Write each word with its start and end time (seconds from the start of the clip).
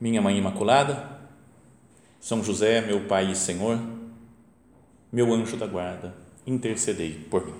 minha 0.00 0.20
Mãe 0.20 0.36
Imaculada, 0.36 1.08
São 2.20 2.44
José, 2.44 2.80
meu 2.80 3.00
Pai 3.06 3.30
e 3.30 3.36
Senhor, 3.36 3.80
meu 5.10 5.32
anjo 5.32 5.56
da 5.56 5.66
guarda, 5.66 6.14
intercedei 6.46 7.14
por 7.30 7.46
mim. 7.46 7.54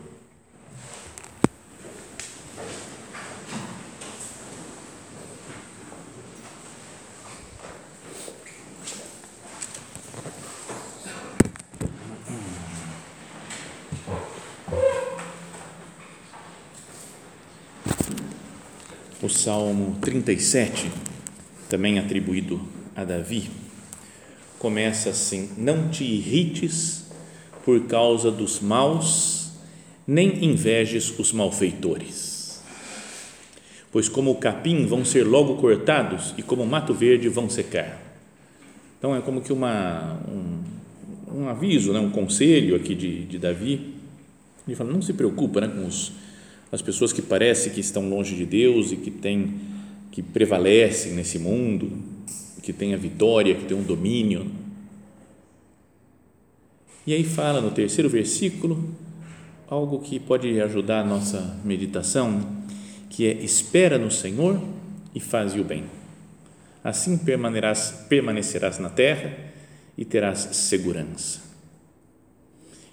O 19.22 19.28
Salmo 19.28 19.98
37 20.02 21.05
também 21.68 21.98
atribuído 21.98 22.60
a 22.94 23.04
Davi, 23.04 23.50
começa 24.58 25.10
assim: 25.10 25.50
Não 25.56 25.88
te 25.88 26.04
irrites 26.04 27.06
por 27.64 27.86
causa 27.86 28.30
dos 28.30 28.60
maus, 28.60 29.52
nem 30.06 30.44
invejes 30.44 31.16
os 31.18 31.32
malfeitores. 31.32 32.62
Pois 33.90 34.08
como 34.08 34.30
o 34.30 34.36
capim 34.36 34.86
vão 34.86 35.04
ser 35.04 35.24
logo 35.24 35.56
cortados 35.56 36.34
e 36.36 36.42
como 36.42 36.62
o 36.62 36.66
mato 36.66 36.92
verde 36.92 37.28
vão 37.28 37.48
secar. 37.48 38.02
Então 38.98 39.14
é 39.14 39.20
como 39.20 39.40
que 39.40 39.52
uma, 39.52 40.20
um, 40.28 41.40
um 41.40 41.48
aviso, 41.48 41.92
né, 41.92 42.00
um 42.00 42.10
conselho 42.10 42.76
aqui 42.76 42.94
de, 42.94 43.24
de 43.24 43.38
Davi. 43.38 43.94
Ele 44.66 44.76
fala: 44.76 44.92
não 44.92 45.02
se 45.02 45.12
preocupa 45.12 45.60
né, 45.60 45.68
com 45.68 45.86
os, 45.86 46.12
as 46.70 46.82
pessoas 46.82 47.12
que 47.12 47.22
parecem 47.22 47.72
que 47.72 47.80
estão 47.80 48.08
longe 48.08 48.34
de 48.34 48.44
Deus 48.44 48.92
e 48.92 48.96
que 48.96 49.10
têm 49.10 49.75
que 50.16 50.22
prevalecem 50.22 51.12
nesse 51.12 51.38
mundo, 51.38 51.92
que 52.62 52.72
tem 52.72 52.94
a 52.94 52.96
vitória, 52.96 53.54
que 53.54 53.66
tem 53.66 53.76
um 53.76 53.82
domínio. 53.82 54.50
E 57.06 57.12
aí 57.12 57.22
fala 57.22 57.60
no 57.60 57.70
terceiro 57.70 58.08
versículo 58.08 58.96
algo 59.68 59.98
que 59.98 60.18
pode 60.18 60.58
ajudar 60.58 61.00
a 61.00 61.04
nossa 61.04 61.60
meditação, 61.62 62.64
que 63.10 63.26
é 63.26 63.32
espera 63.44 63.98
no 63.98 64.10
Senhor 64.10 64.58
e 65.14 65.20
faze 65.20 65.60
o 65.60 65.64
bem. 65.64 65.84
Assim 66.82 67.18
permanecerás, 67.18 68.06
permanecerás 68.08 68.78
na 68.78 68.88
terra 68.88 69.36
e 69.98 70.04
terás 70.06 70.38
segurança. 70.52 71.42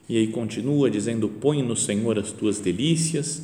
E 0.09 0.17
aí 0.17 0.27
continua 0.27 0.91
dizendo: 0.91 1.29
põe 1.29 1.63
no 1.63 1.77
Senhor 1.77 2.19
as 2.19 2.33
tuas 2.33 2.59
delícias 2.59 3.44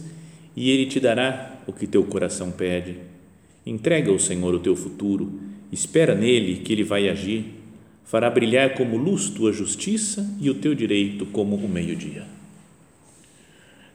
e 0.53 0.69
Ele 0.69 0.85
te 0.85 0.99
dará 0.99 1.61
o 1.65 1.71
que 1.71 1.87
teu 1.87 2.03
coração 2.03 2.51
pede 2.51 3.07
Entrega 3.69 4.09
ao 4.09 4.17
Senhor 4.17 4.55
o 4.55 4.59
teu 4.59 4.75
futuro, 4.75 5.31
espera 5.71 6.15
nele 6.15 6.61
que 6.61 6.73
ele 6.73 6.83
vai 6.83 7.07
agir, 7.07 7.53
fará 8.03 8.27
brilhar 8.27 8.73
como 8.73 8.97
luz 8.97 9.29
tua 9.29 9.53
justiça 9.53 10.27
e 10.41 10.49
o 10.49 10.55
teu 10.55 10.73
direito 10.73 11.27
como 11.27 11.55
o 11.55 11.69
meio-dia. 11.69 12.25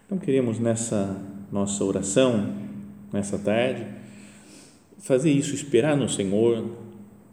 Então 0.07 0.17
queremos 0.17 0.61
nessa 0.61 1.21
nossa 1.51 1.83
oração, 1.83 2.55
nessa 3.13 3.37
tarde, 3.37 3.85
fazer 5.01 5.33
isso, 5.33 5.57
esperar 5.57 5.97
no 5.97 6.09
Senhor, 6.09 6.71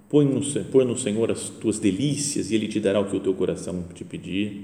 pôr 0.10 0.26
no, 0.26 0.40
no 0.86 0.98
Senhor 0.98 1.32
as 1.32 1.48
tuas 1.48 1.78
delícias 1.78 2.50
e 2.50 2.56
Ele 2.56 2.68
te 2.68 2.80
dará 2.80 3.00
o 3.00 3.06
que 3.06 3.18
o 3.18 3.20
teu 3.20 3.36
coração 3.36 3.86
te 3.94 4.04
pedir. 4.04 4.64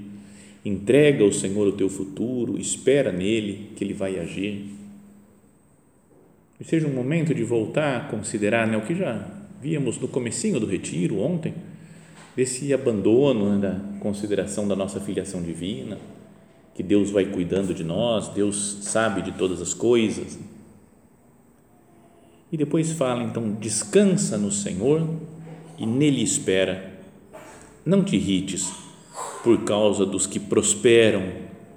Entrega 0.64 1.22
ao 1.22 1.32
Senhor 1.32 1.68
o 1.68 1.72
teu 1.72 1.88
futuro, 1.88 2.58
espera 2.58 3.12
nele 3.12 3.70
que 3.76 3.84
Ele 3.84 3.94
vai 3.94 4.18
agir 4.18 4.78
e 6.60 6.64
seja 6.64 6.86
um 6.86 6.92
momento 6.92 7.32
de 7.32 7.44
voltar 7.44 7.96
a 7.96 8.00
considerar 8.00 8.66
né, 8.66 8.76
o 8.76 8.82
que 8.82 8.94
já 8.94 9.24
víamos 9.60 9.98
no 9.98 10.08
comecinho 10.08 10.58
do 10.58 10.66
retiro 10.66 11.20
ontem, 11.20 11.54
desse 12.36 12.72
abandono 12.72 13.56
né, 13.56 13.58
da 13.58 13.98
consideração 14.00 14.66
da 14.66 14.74
nossa 14.74 15.00
filiação 15.00 15.42
divina, 15.42 15.98
que 16.74 16.82
Deus 16.82 17.10
vai 17.10 17.26
cuidando 17.26 17.74
de 17.74 17.84
nós, 17.84 18.28
Deus 18.28 18.78
sabe 18.82 19.22
de 19.22 19.32
todas 19.32 19.60
as 19.60 19.74
coisas. 19.74 20.38
E 22.50 22.56
depois 22.56 22.92
fala 22.92 23.22
então, 23.22 23.52
descansa 23.54 24.38
no 24.38 24.50
Senhor 24.50 25.08
e 25.76 25.86
nele 25.86 26.22
espera. 26.22 26.98
Não 27.84 28.02
te 28.02 28.16
irrites 28.16 28.72
por 29.42 29.64
causa 29.64 30.06
dos 30.06 30.26
que 30.26 30.38
prosperam, 30.38 31.22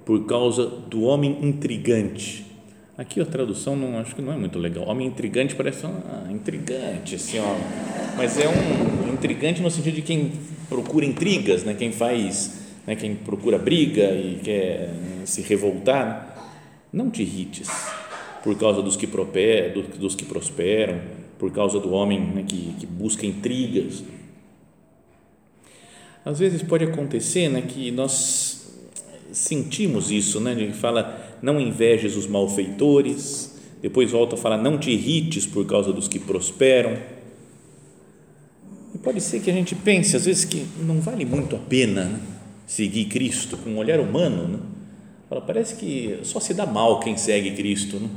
por 0.04 0.24
causa 0.26 0.66
do 0.66 1.02
homem 1.02 1.38
intrigante 1.42 2.51
Aqui 2.96 3.22
a 3.22 3.24
tradução 3.24 3.74
não 3.74 3.98
acho 3.98 4.14
que 4.14 4.20
não 4.20 4.34
é 4.34 4.36
muito 4.36 4.58
legal. 4.58 4.86
Homem 4.86 5.06
intrigante 5.06 5.54
parece 5.54 5.86
ah, 5.86 6.26
intrigante, 6.30 7.14
assim, 7.14 7.38
ó. 7.38 7.56
Mas 8.18 8.38
é 8.38 8.46
um 8.46 9.14
intrigante 9.14 9.62
no 9.62 9.70
sentido 9.70 9.94
de 9.94 10.02
quem 10.02 10.32
procura 10.68 11.06
intrigas, 11.06 11.64
né? 11.64 11.72
Quem 11.72 11.90
faz, 11.90 12.60
né? 12.86 12.94
Quem 12.94 13.14
procura 13.14 13.56
briga 13.58 14.10
e 14.12 14.40
quer 14.44 14.88
né, 14.88 15.22
se 15.24 15.40
revoltar. 15.40 16.28
Não 16.92 17.08
te 17.08 17.22
irrites 17.22 17.70
por 18.44 18.58
causa 18.58 18.82
dos 18.82 18.94
que, 18.94 19.06
prosperam, 19.06 19.82
dos 19.98 20.14
que 20.14 20.26
prosperam, 20.26 21.00
por 21.38 21.50
causa 21.50 21.80
do 21.80 21.92
homem 21.92 22.20
né, 22.20 22.44
que, 22.46 22.74
que 22.78 22.86
busca 22.86 23.24
intrigas. 23.24 24.04
Às 26.24 26.38
vezes 26.38 26.62
pode 26.62 26.84
acontecer 26.84 27.48
né, 27.48 27.62
que 27.62 27.90
nós 27.90 28.70
sentimos 29.32 30.10
isso, 30.10 30.38
né? 30.40 30.52
Ele 30.52 30.74
fala 30.74 31.31
não 31.42 31.60
invejes 31.60 32.16
os 32.16 32.26
malfeitores, 32.26 33.60
depois 33.82 34.12
volta 34.12 34.36
a 34.36 34.38
falar, 34.38 34.56
não 34.56 34.78
te 34.78 34.90
irrites 34.92 35.44
por 35.44 35.66
causa 35.66 35.92
dos 35.92 36.06
que 36.06 36.20
prosperam. 36.20 36.96
E 38.94 38.98
pode 38.98 39.20
ser 39.20 39.40
que 39.40 39.50
a 39.50 39.52
gente 39.52 39.74
pense, 39.74 40.16
às 40.16 40.24
vezes, 40.24 40.44
que 40.44 40.64
não 40.80 41.00
vale 41.00 41.24
muito 41.24 41.56
a 41.56 41.58
pena 41.58 42.04
né? 42.04 42.20
seguir 42.64 43.06
Cristo 43.06 43.56
com 43.56 43.70
um 43.70 43.78
olhar 43.78 43.98
humano. 43.98 44.46
Né? 44.46 44.58
Fala, 45.28 45.40
parece 45.40 45.74
que 45.74 46.20
só 46.22 46.38
se 46.38 46.54
dá 46.54 46.64
mal 46.64 47.00
quem 47.00 47.16
segue 47.16 47.50
Cristo. 47.52 47.96
Né? 47.96 48.08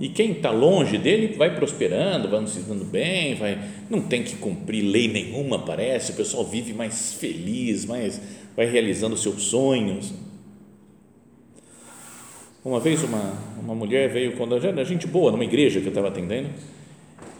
E 0.00 0.08
quem 0.08 0.32
está 0.32 0.50
longe 0.50 0.98
dele 0.98 1.34
vai 1.36 1.54
prosperando, 1.54 2.28
vai 2.28 2.44
se 2.46 2.60
dando 2.60 2.84
bem, 2.84 3.34
vai, 3.36 3.58
não 3.88 4.02
tem 4.02 4.22
que 4.22 4.36
cumprir 4.36 4.82
lei 4.82 5.06
nenhuma, 5.06 5.60
parece. 5.60 6.12
O 6.12 6.14
pessoal 6.16 6.44
vive 6.44 6.72
mais 6.72 7.12
feliz, 7.12 7.84
mais, 7.84 8.20
vai 8.56 8.66
realizando 8.66 9.16
seus 9.16 9.44
sonhos. 9.44 10.12
Uma 12.66 12.80
vez 12.80 13.00
uma, 13.04 13.32
uma 13.62 13.76
mulher 13.76 14.08
veio, 14.08 14.32
quando 14.32 14.60
já 14.60 14.70
era 14.70 14.84
gente 14.84 15.06
boa, 15.06 15.30
numa 15.30 15.44
igreja 15.44 15.78
que 15.80 15.86
eu 15.86 15.90
estava 15.90 16.08
atendendo, 16.08 16.48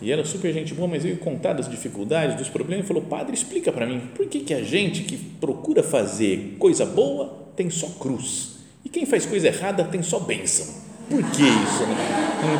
e 0.01 0.13
era 0.13 0.25
super 0.25 0.53
gente 0.53 0.73
boa, 0.73 0.87
mas 0.87 1.03
veio 1.03 1.17
contar 1.17 1.55
das 1.55 1.69
dificuldades, 1.69 2.37
dos 2.37 2.49
problemas, 2.49 2.85
e 2.85 2.87
falou, 2.87 3.03
padre, 3.03 3.35
explica 3.35 3.73
para 3.73 3.85
mim, 3.85 4.03
por 4.15 4.29
que, 4.29 4.39
que 4.39 4.55
a 4.55 4.63
gente 4.63 5.03
que 5.03 5.17
procura 5.17 5.83
fazer 5.83 6.55
coisa 6.61 6.87
boa 6.87 7.49
tem 7.57 7.69
só 7.71 7.89
cruz, 7.99 8.59
e 8.85 8.89
quem 8.89 9.05
faz 9.05 9.27
coisa 9.27 9.49
errada 9.49 9.83
tem 9.83 10.01
só 10.01 10.21
bênção? 10.21 10.73
Por 11.11 11.21
que 11.33 11.43
isso? 11.43 11.83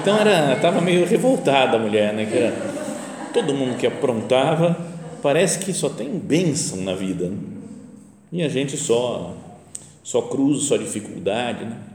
Então, 0.01 0.19
era, 0.19 0.55
estava 0.55 0.81
meio 0.81 1.07
revoltada 1.07 1.77
a 1.77 1.79
mulher, 1.79 2.13
né, 2.13 2.27
que 2.27 2.37
era, 2.37 2.53
todo 3.33 3.55
mundo 3.55 3.77
que 3.77 3.87
aprontava, 3.87 4.77
parece 5.23 5.61
que 5.61 5.73
só 5.73 5.89
tem 5.89 6.19
bênção 6.19 6.79
na 6.81 6.97
vida, 6.97 7.29
né? 7.29 7.37
e 8.33 8.43
a 8.43 8.49
gente 8.49 8.77
só, 8.77 9.37
só 10.03 10.23
cruz, 10.23 10.65
só 10.65 10.77
dificuldade, 10.77 11.65
né? 11.65 11.86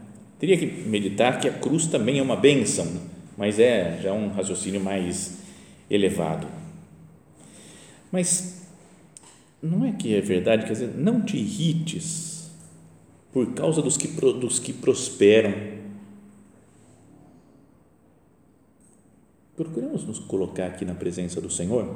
Teria 0.42 0.58
que 0.58 0.66
meditar 0.66 1.40
que 1.40 1.48
a 1.48 1.54
cruz 1.54 1.86
também 1.86 2.18
é 2.18 2.22
uma 2.24 2.36
bênção, 2.36 2.88
mas 3.38 3.60
é 3.60 4.00
já 4.02 4.12
um 4.12 4.30
raciocínio 4.30 4.82
mais 4.82 5.38
elevado. 5.88 6.48
Mas 8.12 8.66
não 9.62 9.86
é 9.86 9.92
que 9.92 10.16
é 10.16 10.20
verdade, 10.20 10.66
quer 10.66 10.74
dizer, 10.74 10.98
não 10.98 11.22
te 11.22 11.38
irrites 11.38 12.50
por 13.32 13.54
causa 13.54 13.84
dos 13.84 13.98
que, 13.98 14.08
dos 14.08 14.58
que 14.58 14.74
prosperam. 14.74 15.54
Procuramos 19.56 20.06
nos 20.06 20.18
colocar 20.18 20.66
aqui 20.66 20.84
na 20.84 20.96
presença 20.96 21.40
do 21.40 21.52
Senhor 21.52 21.96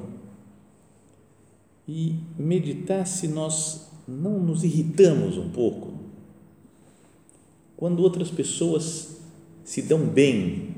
e 1.88 2.14
meditar 2.38 3.08
se 3.08 3.28
nós 3.28 3.90
não 4.08 4.38
nos 4.38 4.64
irritamos 4.64 5.36
um 5.36 5.50
pouco 5.50 5.95
quando 7.78 8.02
outras 8.02 8.30
pessoas 8.30 9.22
se 9.64 9.82
dão 9.82 10.06
bem 10.06 10.76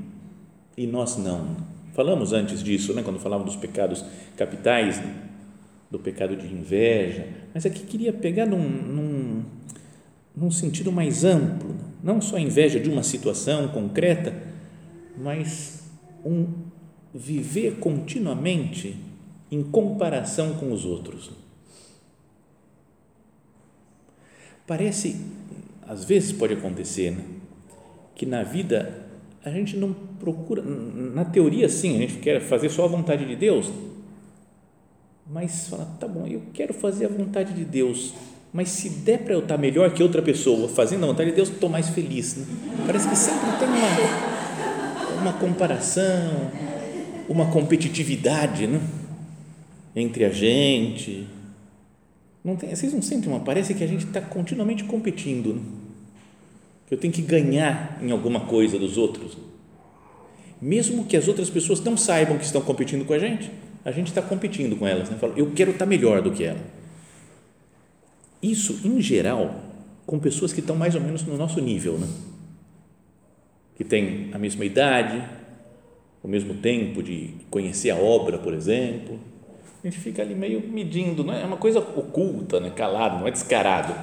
e 0.76 0.86
nós 0.86 1.16
não. 1.16 1.56
Falamos 1.92 2.32
antes 2.32 2.62
disso, 2.62 2.94
né, 2.94 3.02
quando 3.02 3.18
falávamos 3.18 3.54
dos 3.54 3.60
pecados 3.60 4.04
capitais, 4.36 5.00
do 5.90 5.98
pecado 5.98 6.36
de 6.36 6.46
inveja, 6.46 7.26
mas 7.54 7.64
aqui 7.64 7.84
queria 7.84 8.12
pegar 8.12 8.46
num, 8.46 8.68
num, 8.68 9.44
num 10.36 10.50
sentido 10.50 10.92
mais 10.92 11.24
amplo, 11.24 11.74
não 12.02 12.20
só 12.20 12.36
a 12.36 12.40
inveja 12.40 12.78
de 12.78 12.88
uma 12.88 13.02
situação 13.02 13.68
concreta, 13.68 14.34
mas 15.16 15.82
um 16.24 16.46
viver 17.14 17.78
continuamente 17.78 18.96
em 19.50 19.62
comparação 19.62 20.54
com 20.54 20.72
os 20.72 20.84
outros. 20.84 21.30
Parece, 24.66 25.24
às 25.88 26.04
vezes 26.04 26.30
pode 26.32 26.52
acontecer, 26.52 27.12
né? 27.12 27.24
que 28.14 28.26
na 28.26 28.42
vida 28.42 29.06
a 29.42 29.50
gente 29.50 29.76
não 29.76 29.94
procura, 30.20 30.62
na 30.62 31.24
teoria 31.24 31.68
sim, 31.68 31.96
a 31.96 32.00
gente 32.00 32.18
quer 32.18 32.40
fazer 32.40 32.68
só 32.68 32.84
a 32.84 32.88
vontade 32.88 33.24
de 33.24 33.34
Deus, 33.34 33.72
mas 35.26 35.68
fala, 35.68 35.86
tá 35.98 36.06
bom, 36.06 36.26
eu 36.26 36.42
quero 36.52 36.74
fazer 36.74 37.06
a 37.06 37.08
vontade 37.08 37.54
de 37.54 37.64
Deus, 37.64 38.12
mas 38.52 38.68
se 38.68 38.90
der 38.90 39.20
para 39.20 39.32
eu 39.32 39.40
estar 39.40 39.56
melhor 39.56 39.90
que 39.92 40.02
outra 40.02 40.20
pessoa 40.20 40.68
fazendo 40.68 41.04
a 41.04 41.06
vontade 41.06 41.30
de 41.30 41.36
Deus, 41.36 41.48
estou 41.48 41.70
mais 41.70 41.88
feliz. 41.88 42.36
Né? 42.36 42.46
Parece 42.86 43.08
que 43.08 43.16
sempre 43.16 43.46
tem 43.58 43.68
uma, 43.68 45.20
uma 45.20 45.32
comparação, 45.34 46.50
uma 47.28 47.50
competitividade 47.50 48.66
né? 48.66 48.80
entre 49.94 50.24
a 50.24 50.30
gente. 50.30 51.26
Não 52.44 52.56
tem, 52.56 52.74
vocês 52.74 52.92
não 52.92 53.02
sentem 53.02 53.30
uma? 53.30 53.40
Parece 53.40 53.74
que 53.74 53.82
a 53.82 53.86
gente 53.86 54.06
está 54.06 54.20
continuamente 54.20 54.84
competindo. 54.84 55.54
Né? 55.54 55.60
Que 56.86 56.94
eu 56.94 56.98
tenho 56.98 57.12
que 57.12 57.22
ganhar 57.22 57.98
em 58.02 58.10
alguma 58.10 58.40
coisa 58.40 58.78
dos 58.78 58.96
outros. 58.96 59.36
Mesmo 60.60 61.04
que 61.04 61.16
as 61.16 61.28
outras 61.28 61.50
pessoas 61.50 61.80
não 61.80 61.96
saibam 61.96 62.38
que 62.38 62.44
estão 62.44 62.60
competindo 62.60 63.04
com 63.04 63.12
a 63.12 63.18
gente, 63.18 63.50
a 63.84 63.90
gente 63.90 64.08
está 64.08 64.22
competindo 64.22 64.76
com 64.76 64.86
elas. 64.86 65.10
Né? 65.10 65.18
Eu 65.36 65.50
quero 65.52 65.72
estar 65.72 65.84
tá 65.84 65.88
melhor 65.88 66.22
do 66.22 66.30
que 66.30 66.44
ela. 66.44 66.60
Isso, 68.42 68.80
em 68.84 69.00
geral, 69.00 69.54
com 70.06 70.18
pessoas 70.18 70.52
que 70.52 70.60
estão 70.60 70.76
mais 70.76 70.94
ou 70.94 71.00
menos 71.00 71.24
no 71.24 71.36
nosso 71.36 71.60
nível, 71.60 71.98
né? 71.98 72.08
que 73.76 73.84
têm 73.84 74.30
a 74.32 74.38
mesma 74.38 74.64
idade, 74.64 75.22
o 76.22 76.26
mesmo 76.26 76.54
tempo 76.54 77.02
de 77.02 77.30
conhecer 77.48 77.90
a 77.90 77.96
obra, 77.96 78.36
por 78.36 78.52
exemplo. 78.52 79.20
A 79.82 79.86
gente 79.86 79.98
fica 79.98 80.22
ali 80.22 80.34
meio 80.34 80.60
medindo, 80.68 81.22
não 81.22 81.32
é, 81.32 81.42
é 81.42 81.44
uma 81.44 81.56
coisa 81.56 81.78
oculta, 81.78 82.58
né? 82.58 82.70
calado, 82.70 83.20
não 83.20 83.28
é 83.28 83.30
descarado, 83.30 83.94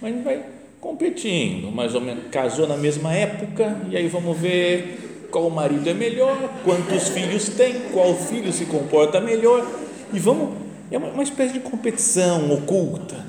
mas 0.00 0.12
a 0.12 0.14
gente 0.14 0.24
vai 0.24 0.44
competindo, 0.80 1.72
mais 1.72 1.94
ou 1.94 2.00
menos, 2.00 2.24
casou 2.30 2.66
na 2.68 2.76
mesma 2.76 3.12
época, 3.12 3.80
e 3.90 3.96
aí 3.96 4.06
vamos 4.06 4.38
ver 4.38 5.26
qual 5.30 5.50
marido 5.50 5.88
é 5.88 5.94
melhor, 5.94 6.36
quantos 6.64 7.08
filhos 7.08 7.48
tem, 7.48 7.90
qual 7.92 8.14
filho 8.14 8.52
se 8.52 8.66
comporta 8.66 9.20
melhor, 9.20 9.66
e 10.12 10.18
vamos, 10.20 10.56
é 10.90 10.96
uma, 10.96 11.08
uma 11.08 11.22
espécie 11.22 11.52
de 11.52 11.60
competição 11.60 12.52
oculta. 12.52 13.26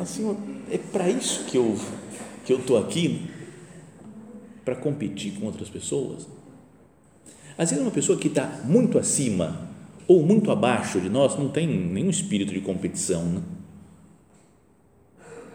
Assim, 0.00 0.36
é 0.70 0.78
para 0.78 1.08
isso 1.08 1.44
que 1.44 1.56
eu 1.56 1.76
que 2.44 2.52
eu 2.52 2.58
estou 2.58 2.78
aqui, 2.78 3.30
para 4.64 4.74
competir 4.74 5.34
com 5.38 5.46
outras 5.46 5.68
pessoas. 5.68 6.26
Às 7.56 7.70
vezes, 7.70 7.84
uma 7.84 7.92
pessoa 7.92 8.18
que 8.18 8.26
está 8.26 8.60
muito 8.64 8.98
acima 8.98 9.69
ou 10.10 10.24
muito 10.24 10.50
abaixo 10.50 11.00
de 11.00 11.08
nós 11.08 11.38
não 11.38 11.48
tem 11.48 11.68
nenhum 11.68 12.10
espírito 12.10 12.52
de 12.52 12.60
competição. 12.60 13.22
Né? 13.22 13.40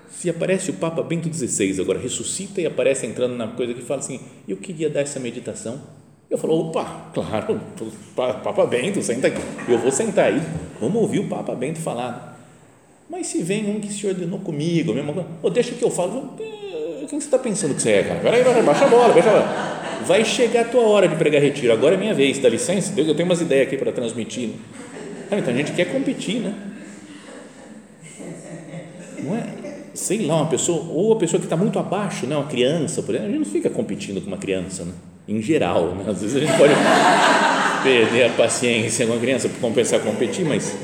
Se 0.10 0.30
aparece 0.30 0.72
o 0.72 0.76
Papa 0.76 1.04
Bento 1.04 1.28
XVI, 1.32 1.82
agora 1.82 2.00
ressuscita 2.00 2.62
e 2.62 2.66
aparece 2.66 3.06
entrando 3.06 3.36
na 3.36 3.50
coisa 3.50 3.74
que 3.74 3.82
fala 3.82 4.00
assim: 4.00 4.22
Eu 4.48 4.56
queria 4.56 4.90
dar 4.90 5.02
essa 5.02 5.20
meditação. 5.20 5.82
Eu 6.30 6.38
falo: 6.38 6.70
opa, 6.70 7.12
claro, 7.14 7.60
Papa 8.16 8.66
Bento, 8.66 9.04
senta 9.04 9.28
aqui. 9.28 9.42
Eu 9.68 9.78
vou 9.78 9.92
sentar 9.92 10.32
aí, 10.32 10.42
vamos 10.80 11.02
ouvir 11.02 11.20
o 11.20 11.28
Papa 11.28 11.54
Bento 11.54 11.80
falar. 11.80 12.40
Mas 13.10 13.28
se 13.28 13.44
vem 13.44 13.70
um 13.70 13.82
que 13.82 13.92
se 13.92 14.08
ordenou 14.08 14.40
comigo, 14.40 14.94
mesma 14.94 15.28
oh, 15.44 15.50
deixa 15.50 15.76
que 15.76 15.84
eu 15.84 15.92
falo. 15.92 16.34
Quem 17.10 17.20
você 17.20 17.28
está 17.28 17.38
pensando 17.38 17.76
que 17.76 17.82
você 17.82 17.92
é, 17.92 18.04
cara? 18.04 18.20
Peraí, 18.22 18.64
baixa 18.64 18.86
a 18.86 18.88
bola, 18.88 19.14
baixa 19.14 19.30
a 19.30 19.34
bola 19.34 19.75
vai 20.06 20.24
chegar 20.24 20.62
a 20.62 20.66
tua 20.66 20.82
hora 20.82 21.08
de 21.08 21.16
pregar 21.16 21.42
retiro, 21.42 21.74
agora 21.74 21.96
é 21.96 21.98
minha 21.98 22.14
vez, 22.14 22.38
dá 22.40 22.50
licença, 22.50 22.92
Deus, 22.94 23.08
eu 23.08 23.16
tenho 23.16 23.28
umas 23.28 23.42
ideias 23.42 23.68
aqui 23.68 23.78
para 23.78 23.92
transmitir. 23.92 24.52
Ah, 25.32 25.38
então 25.38 25.54
a 25.54 25.58
gente 25.58 25.72
quer 25.72 25.86
competir, 25.86 26.40
né? 26.40 26.54
Não 29.24 29.36
é? 29.36 29.48
Sei 29.94 30.26
lá, 30.26 30.38
uma 30.38 30.50
pessoa, 30.50 30.86
ou 30.92 31.14
a 31.14 31.16
pessoa 31.16 31.40
que 31.40 31.46
está 31.46 31.58
muito 31.58 31.80
abaixo, 31.80 32.28
né? 32.28 32.36
uma 32.36 32.48
criança, 32.48 33.02
por 33.02 33.16
exemplo, 33.16 33.30
a 33.30 33.32
gente 33.32 33.46
não 33.46 33.52
fica 33.52 33.70
competindo 33.70 34.22
com 34.22 34.28
uma 34.28 34.38
criança, 34.38 34.84
né? 34.84 34.92
em 35.28 35.42
geral, 35.42 35.96
né? 35.96 36.06
às 36.08 36.22
vezes 36.22 36.36
a 36.36 36.40
gente 36.40 36.56
pode 36.58 36.74
perder 37.82 38.26
a 38.26 38.30
paciência 38.32 39.08
com 39.08 39.14
a 39.14 39.18
criança 39.18 39.50
para 39.50 39.60
compensar 39.60 40.00
competir, 40.02 40.46
mas 40.46 40.76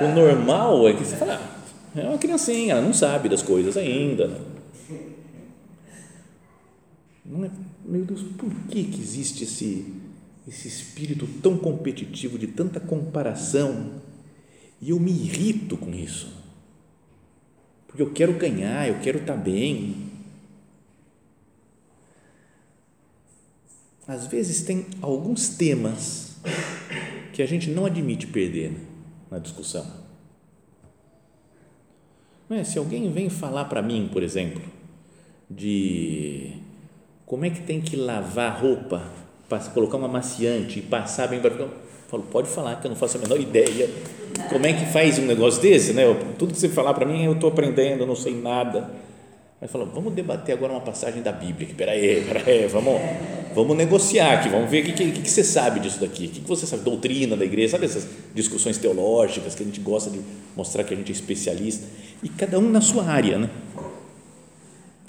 o 0.00 0.08
normal 0.08 0.88
é 0.88 0.92
que 0.94 1.04
você 1.04 1.16
fala, 1.16 1.40
ah, 1.94 2.00
é 2.00 2.04
uma 2.04 2.18
criancinha, 2.18 2.72
ela 2.72 2.82
não 2.82 2.94
sabe 2.94 3.28
das 3.28 3.42
coisas 3.42 3.76
ainda, 3.76 4.28
né? 4.28 4.36
não 7.24 7.44
é 7.44 7.50
meu 7.86 8.04
Deus, 8.04 8.22
por 8.22 8.52
que, 8.68 8.84
que 8.84 9.00
existe 9.00 9.44
esse, 9.44 9.94
esse 10.46 10.66
espírito 10.66 11.26
tão 11.40 11.56
competitivo, 11.56 12.38
de 12.38 12.48
tanta 12.48 12.80
comparação? 12.80 14.02
E 14.80 14.90
eu 14.90 14.98
me 14.98 15.10
irrito 15.10 15.76
com 15.76 15.94
isso. 15.94 16.34
Porque 17.86 18.02
eu 18.02 18.12
quero 18.12 18.34
ganhar, 18.34 18.88
eu 18.88 19.00
quero 19.00 19.18
estar 19.18 19.36
bem. 19.36 20.10
Às 24.06 24.26
vezes 24.26 24.62
tem 24.62 24.86
alguns 25.00 25.48
temas 25.50 26.36
que 27.32 27.42
a 27.42 27.46
gente 27.46 27.70
não 27.70 27.86
admite 27.86 28.26
perder 28.26 28.72
na 29.30 29.38
discussão. 29.38 29.86
Não 32.48 32.56
é? 32.56 32.64
Se 32.64 32.78
alguém 32.78 33.10
vem 33.10 33.28
falar 33.28 33.64
para 33.66 33.82
mim, 33.82 34.08
por 34.12 34.22
exemplo, 34.22 34.62
de 35.50 36.65
como 37.26 37.44
é 37.44 37.50
que 37.50 37.60
tem 37.60 37.80
que 37.80 37.96
lavar 37.96 38.62
roupa, 38.62 39.02
colocar 39.74 39.96
uma 39.96 40.06
maciante 40.06 40.78
e 40.78 40.82
passar 40.82 41.26
bem 41.26 41.40
para 41.40 41.50
eu 41.50 41.68
falo, 42.06 42.22
pode 42.22 42.48
falar 42.48 42.76
que 42.76 42.86
eu 42.86 42.88
não 42.88 42.96
faço 42.96 43.18
a 43.18 43.20
menor 43.20 43.40
ideia. 43.40 43.90
Como 44.48 44.64
é 44.64 44.72
que 44.72 44.86
faz 44.86 45.18
um 45.18 45.26
negócio 45.26 45.60
desse, 45.60 45.92
né? 45.92 46.04
tudo 46.38 46.54
que 46.54 46.60
você 46.60 46.68
falar 46.68 46.94
para 46.94 47.04
mim, 47.04 47.24
eu 47.24 47.32
estou 47.32 47.50
aprendendo, 47.50 48.02
eu 48.02 48.06
não 48.06 48.14
sei 48.14 48.40
nada. 48.40 48.88
Aí 49.60 49.66
falou, 49.66 49.88
vamos 49.92 50.14
debater 50.14 50.54
agora 50.54 50.72
uma 50.72 50.80
passagem 50.82 51.20
da 51.20 51.32
Bíblia. 51.32 51.68
Espera 51.68 51.92
aí, 51.92 52.20
espera 52.20 52.44
aí, 52.46 52.66
vamos, 52.68 53.00
vamos 53.54 53.76
negociar 53.76 54.34
aqui, 54.34 54.48
vamos 54.48 54.70
ver 54.70 54.82
o 54.82 54.84
que, 54.84 54.92
que, 54.92 55.20
que, 55.22 55.30
você 55.30 55.42
sabe 55.42 55.80
disso 55.80 55.98
daqui, 55.98 56.26
o 56.26 56.28
que, 56.28 56.40
que 56.42 56.48
você 56.48 56.64
sabe, 56.64 56.84
doutrina 56.84 57.36
da 57.36 57.44
igreja, 57.44 57.72
sabe 57.72 57.86
essas 57.86 58.06
discussões 58.34 58.78
teológicas 58.78 59.54
que 59.54 59.64
a 59.64 59.66
gente 59.66 59.80
gosta 59.80 60.10
de 60.10 60.20
mostrar 60.54 60.84
que 60.84 60.94
a 60.94 60.96
gente 60.96 61.10
é 61.10 61.14
especialista, 61.14 61.86
e 62.22 62.28
cada 62.28 62.58
um 62.58 62.70
na 62.70 62.80
sua 62.80 63.04
área, 63.06 63.38
né? 63.38 63.50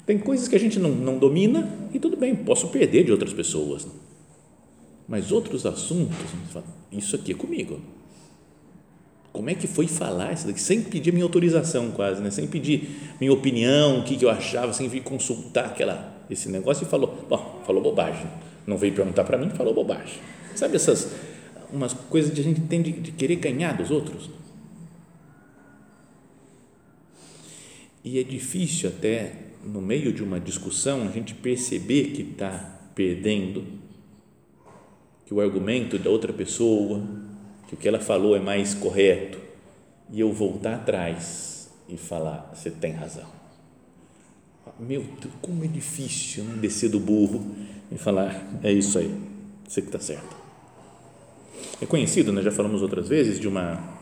Tem 0.08 0.18
coisas 0.18 0.48
que 0.48 0.56
a 0.56 0.58
gente 0.58 0.78
não, 0.78 0.88
não 0.88 1.18
domina 1.18 1.68
e 1.92 1.98
tudo 1.98 2.16
bem, 2.16 2.34
posso 2.34 2.68
perder 2.68 3.04
de 3.04 3.12
outras 3.12 3.34
pessoas. 3.34 3.86
Mas 5.06 5.30
outros 5.30 5.66
assuntos, 5.66 6.16
isso 6.90 7.14
aqui 7.14 7.32
é 7.32 7.34
comigo. 7.34 7.78
Como 9.30 9.50
é 9.50 9.54
que 9.54 9.66
foi 9.66 9.86
falar 9.86 10.32
isso 10.32 10.46
daqui? 10.46 10.62
Sem 10.62 10.80
pedir 10.82 11.12
minha 11.12 11.26
autorização, 11.26 11.90
quase, 11.90 12.22
né? 12.22 12.30
sem 12.30 12.46
pedir 12.46 12.88
minha 13.20 13.30
opinião, 13.30 14.00
o 14.00 14.02
que, 14.02 14.16
que 14.16 14.24
eu 14.24 14.30
achava, 14.30 14.72
sem 14.72 14.88
vir 14.88 15.02
consultar 15.02 15.66
aquela, 15.66 16.24
esse 16.30 16.48
negócio 16.48 16.86
e 16.86 16.88
falou, 16.88 17.26
bom, 17.28 17.60
falou 17.66 17.82
bobagem. 17.82 18.28
Não 18.66 18.78
veio 18.78 18.94
perguntar 18.94 19.24
para 19.24 19.36
mim, 19.36 19.50
falou 19.50 19.74
bobagem. 19.74 20.22
Sabe 20.54 20.76
essas 20.76 21.12
umas 21.70 21.92
coisas 21.92 22.32
que 22.32 22.40
a 22.40 22.44
gente 22.44 22.62
tem 22.62 22.80
de, 22.80 22.92
de 22.92 23.12
querer 23.12 23.36
ganhar 23.36 23.76
dos 23.76 23.90
outros? 23.90 24.30
E 28.02 28.18
é 28.18 28.22
difícil 28.22 28.88
até 28.88 29.47
no 29.68 29.82
meio 29.82 30.12
de 30.12 30.22
uma 30.22 30.40
discussão, 30.40 31.02
a 31.02 31.10
gente 31.10 31.34
perceber 31.34 32.12
que 32.12 32.22
está 32.22 32.80
perdendo, 32.94 33.64
que 35.26 35.34
o 35.34 35.40
argumento 35.40 35.98
da 35.98 36.08
outra 36.08 36.32
pessoa, 36.32 37.02
que 37.68 37.74
o 37.74 37.76
que 37.76 37.86
ela 37.86 38.00
falou 38.00 38.34
é 38.34 38.40
mais 38.40 38.72
correto, 38.74 39.38
e 40.10 40.20
eu 40.20 40.32
voltar 40.32 40.76
atrás 40.76 41.70
e 41.88 41.96
falar: 41.98 42.50
você 42.54 42.70
tem 42.70 42.92
razão. 42.92 43.26
Meu 44.78 45.02
Deus, 45.02 45.34
como 45.40 45.64
é 45.64 45.66
difícil 45.66 46.44
né, 46.44 46.54
descer 46.60 46.88
do 46.88 46.98
burro 46.98 47.54
e 47.92 47.98
falar: 47.98 48.48
é 48.62 48.72
isso 48.72 48.98
aí, 48.98 49.14
você 49.66 49.82
que 49.82 49.88
está 49.88 50.00
certo. 50.00 50.36
É 51.80 51.86
conhecido, 51.86 52.32
né, 52.32 52.40
já 52.42 52.50
falamos 52.50 52.80
outras 52.80 53.08
vezes, 53.08 53.38
de 53.38 53.46
uma 53.46 53.98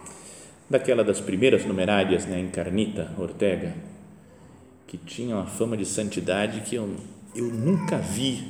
daquela 0.71 1.03
das 1.03 1.21
primeiras 1.21 1.65
numerárias, 1.65 2.25
né, 2.25 2.41
Encarnita 2.41 3.13
Ortega, 3.19 3.75
que 4.87 4.97
tinha 4.97 5.35
uma 5.35 5.47
fama 5.47 5.77
de 5.77 5.85
santidade 5.85 6.61
que 6.61 6.77
eu, 6.77 6.95
eu 7.35 7.47
nunca 7.47 7.99
vi 7.99 8.45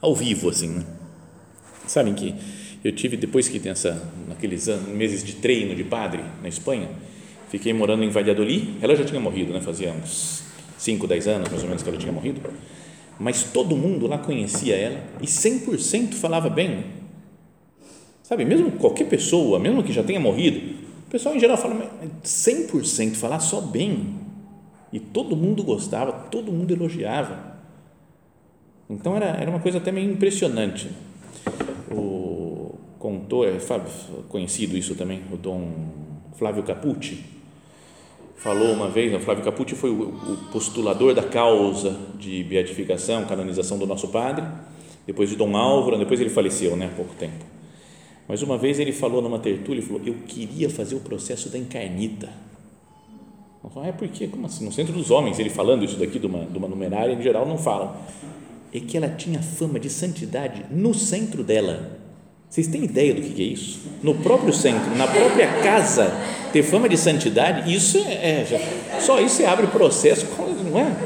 ao 0.00 0.14
vivo 0.14 0.50
assim, 0.50 0.68
né? 0.68 0.84
Sabem 1.86 2.14
que 2.14 2.34
eu 2.84 2.92
tive 2.92 3.16
depois 3.16 3.48
que 3.48 3.58
tem 3.58 3.72
naqueles 4.28 4.68
anos, 4.68 4.88
meses 4.88 5.24
de 5.24 5.36
treino 5.36 5.74
de 5.74 5.82
padre 5.82 6.22
na 6.42 6.48
Espanha, 6.48 6.88
fiquei 7.50 7.72
morando 7.72 8.04
em 8.04 8.10
Valladolid. 8.10 8.76
Ela 8.80 8.94
já 8.94 9.04
tinha 9.04 9.20
morrido, 9.20 9.52
né? 9.52 9.60
Fazia 9.60 9.90
uns 9.92 10.42
5, 10.76 11.06
10 11.06 11.28
anos 11.28 11.48
mais 11.48 11.62
ou 11.62 11.68
menos 11.68 11.82
que 11.82 11.88
ela 11.88 11.98
tinha 11.98 12.12
morrido. 12.12 12.40
Mas 13.18 13.42
todo 13.42 13.74
mundo 13.74 14.06
lá 14.06 14.18
conhecia 14.18 14.76
ela 14.76 15.02
e 15.20 15.26
100% 15.26 16.14
falava 16.14 16.48
bem. 16.48 16.84
Sabe, 18.22 18.44
mesmo 18.44 18.72
qualquer 18.72 19.08
pessoa, 19.08 19.58
mesmo 19.58 19.82
que 19.82 19.92
já 19.92 20.02
tenha 20.02 20.20
morrido, 20.20 20.76
O 21.06 21.10
pessoal 21.10 21.34
em 21.34 21.40
geral 21.40 21.56
fala 21.56 21.90
100% 22.22 23.14
falar 23.14 23.40
só 23.40 23.62
bem 23.62 24.27
e 24.92 24.98
todo 25.00 25.36
mundo 25.36 25.62
gostava, 25.62 26.12
todo 26.12 26.52
mundo 26.52 26.72
elogiava. 26.72 27.58
Então 28.88 29.16
era, 29.16 29.26
era 29.26 29.50
uma 29.50 29.60
coisa 29.60 29.78
até 29.78 29.92
meio 29.92 30.10
impressionante. 30.10 30.90
O 31.90 32.74
contou, 32.98 33.46
é 33.46 33.58
conhecido 34.28 34.76
isso 34.76 34.94
também, 34.94 35.22
o 35.32 35.36
Dom 35.36 35.70
Flávio 36.36 36.62
Capucci 36.62 37.38
falou 38.38 38.72
uma 38.72 38.88
vez, 38.88 39.12
o 39.12 39.18
Flávio 39.18 39.44
Capucci 39.44 39.74
foi 39.74 39.90
o, 39.90 40.38
postulador 40.52 41.12
da 41.12 41.22
causa 41.22 41.98
de 42.18 42.42
beatificação, 42.44 43.24
canonização 43.24 43.78
do 43.78 43.86
nosso 43.86 44.08
padre, 44.08 44.44
depois 45.06 45.28
de 45.28 45.36
Dom 45.36 45.56
Álvaro, 45.56 45.98
depois 45.98 46.20
ele 46.20 46.30
faleceu, 46.30 46.76
né, 46.76 46.86
há 46.86 46.96
pouco 46.96 47.14
tempo. 47.14 47.44
Mas 48.28 48.42
uma 48.42 48.56
vez 48.56 48.78
ele 48.78 48.92
falou 48.92 49.20
numa 49.20 49.38
tertúlia, 49.38 49.80
ele 49.80 49.86
falou, 49.86 50.02
eu 50.04 50.14
queria 50.26 50.70
fazer 50.70 50.94
o 50.94 51.00
processo 51.00 51.48
da 51.48 51.58
encarnita. 51.58 52.28
É 53.84 53.92
porque, 53.92 54.28
como 54.28 54.46
assim? 54.46 54.64
No 54.64 54.72
centro 54.72 54.92
dos 54.92 55.10
homens, 55.10 55.38
ele 55.38 55.50
falando 55.50 55.84
isso 55.84 55.98
daqui 55.98 56.18
de 56.18 56.26
uma, 56.26 56.44
de 56.44 56.56
uma 56.56 56.68
numerária, 56.68 57.12
em 57.12 57.22
geral 57.22 57.46
não 57.46 57.58
falam. 57.58 57.94
É 58.72 58.80
que 58.80 58.96
ela 58.96 59.08
tinha 59.08 59.40
fama 59.40 59.78
de 59.78 59.90
santidade 59.90 60.64
no 60.70 60.94
centro 60.94 61.42
dela. 61.42 61.98
Vocês 62.48 62.66
têm 62.66 62.84
ideia 62.84 63.12
do 63.12 63.20
que 63.20 63.42
é 63.42 63.46
isso? 63.46 63.80
No 64.02 64.14
próprio 64.14 64.52
centro, 64.54 64.94
na 64.96 65.06
própria 65.06 65.60
casa, 65.62 66.10
ter 66.50 66.62
fama 66.62 66.88
de 66.88 66.96
santidade, 66.96 67.72
isso 67.72 67.98
é, 67.98 68.40
é 68.40 69.00
só 69.00 69.20
isso 69.20 69.36
você 69.36 69.44
abre 69.44 69.66
processo, 69.66 70.26
não 70.70 70.78
é? 70.78 70.96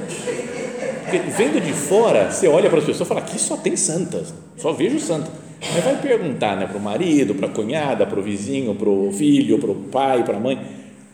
Porque 1.03 1.19
vendo 1.19 1.61
de 1.61 1.73
fora, 1.73 2.31
você 2.31 2.47
olha 2.47 2.71
para 2.71 2.79
as 2.79 2.85
pessoas 2.85 3.07
e 3.07 3.09
fala, 3.09 3.21
aqui 3.21 3.41
só 3.41 3.57
tem 3.57 3.77
santas, 3.77 4.33
só 4.57 4.73
vejo 4.73 5.01
santa. 5.01 5.31
Mas 5.75 5.85
vai 5.85 6.01
perguntar 6.01 6.57
né, 6.57 6.67
para 6.67 6.79
o 6.79 6.81
marido, 6.81 7.35
para 7.35 7.49
a 7.49 7.51
cunhada, 7.51 8.07
para 8.07 8.19
o 8.19 8.23
vizinho, 8.23 8.75
para 8.75 8.89
o 8.89 9.13
filho, 9.13 9.59
para 9.59 9.71
o 9.71 9.75
pai, 9.75 10.25
para 10.25 10.37
a 10.37 10.41
mãe, 10.41 10.61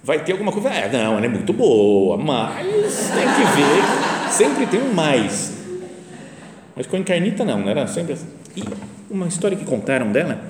vai 0.02 0.24
ter 0.24 0.32
alguma 0.32 0.52
coisa, 0.52 0.68
ah, 0.68 0.88
não, 0.88 1.16
ela 1.16 1.26
é 1.26 1.28
muito 1.28 1.52
boa, 1.52 2.16
mas 2.16 3.10
tem 3.10 3.26
que 3.26 3.56
ver, 3.56 4.32
sempre 4.32 4.66
tem 4.66 4.80
um 4.80 4.92
mais. 4.92 5.56
Mas 6.74 6.86
com 6.86 6.96
a 6.96 6.98
encarnita 6.98 7.44
não, 7.44 7.60
não 7.60 7.68
era 7.68 7.86
sempre 7.86 8.12
assim. 8.12 8.28
E 8.56 8.62
uma 9.10 9.26
história 9.26 9.56
que 9.56 9.64
contaram 9.64 10.12
dela 10.12 10.40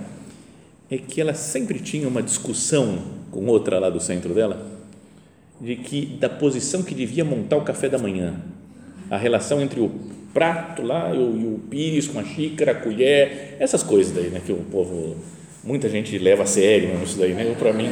é 0.91 0.99
que 0.99 1.21
ela 1.21 1.35
sempre 1.35 1.79
tinha 1.81 2.07
uma 2.07 2.23
discussão 2.23 2.99
com 3.31 3.47
outra 3.47 3.79
lá 3.79 3.91
do 3.91 4.01
centro 4.01 4.35
dela 4.35 4.79
de 5.61 5.77
que 5.77 6.07
da 6.07 6.29
posição 6.29 6.83
que 6.83 6.95
devia 6.95 7.25
montar 7.25 7.57
o 7.57 7.63
café 7.63 7.89
da 7.89 7.99
manhã, 7.99 8.35
a 9.11 9.17
relação 9.17 9.61
entre 9.61 9.81
o 9.81 9.91
prato 10.33 10.83
lá 10.83 11.13
e 11.13 11.19
o, 11.19 11.37
e 11.37 11.47
o 11.47 11.61
pires 11.69 12.07
com 12.07 12.19
a 12.19 12.25
xícara, 12.25 12.73
a 12.73 12.75
colher, 12.75 13.57
essas 13.59 13.83
coisas 13.83 14.15
daí, 14.15 14.29
né, 14.29 14.41
que 14.45 14.53
o 14.53 14.57
povo 14.71 15.17
muita 15.65 15.89
gente 15.89 16.17
leva 16.19 16.45
a 16.45 16.47
sério 16.47 16.91
isso 17.03 17.19
daí, 17.19 17.35
né? 17.35 17.55
Para 17.59 17.73
mim 17.73 17.91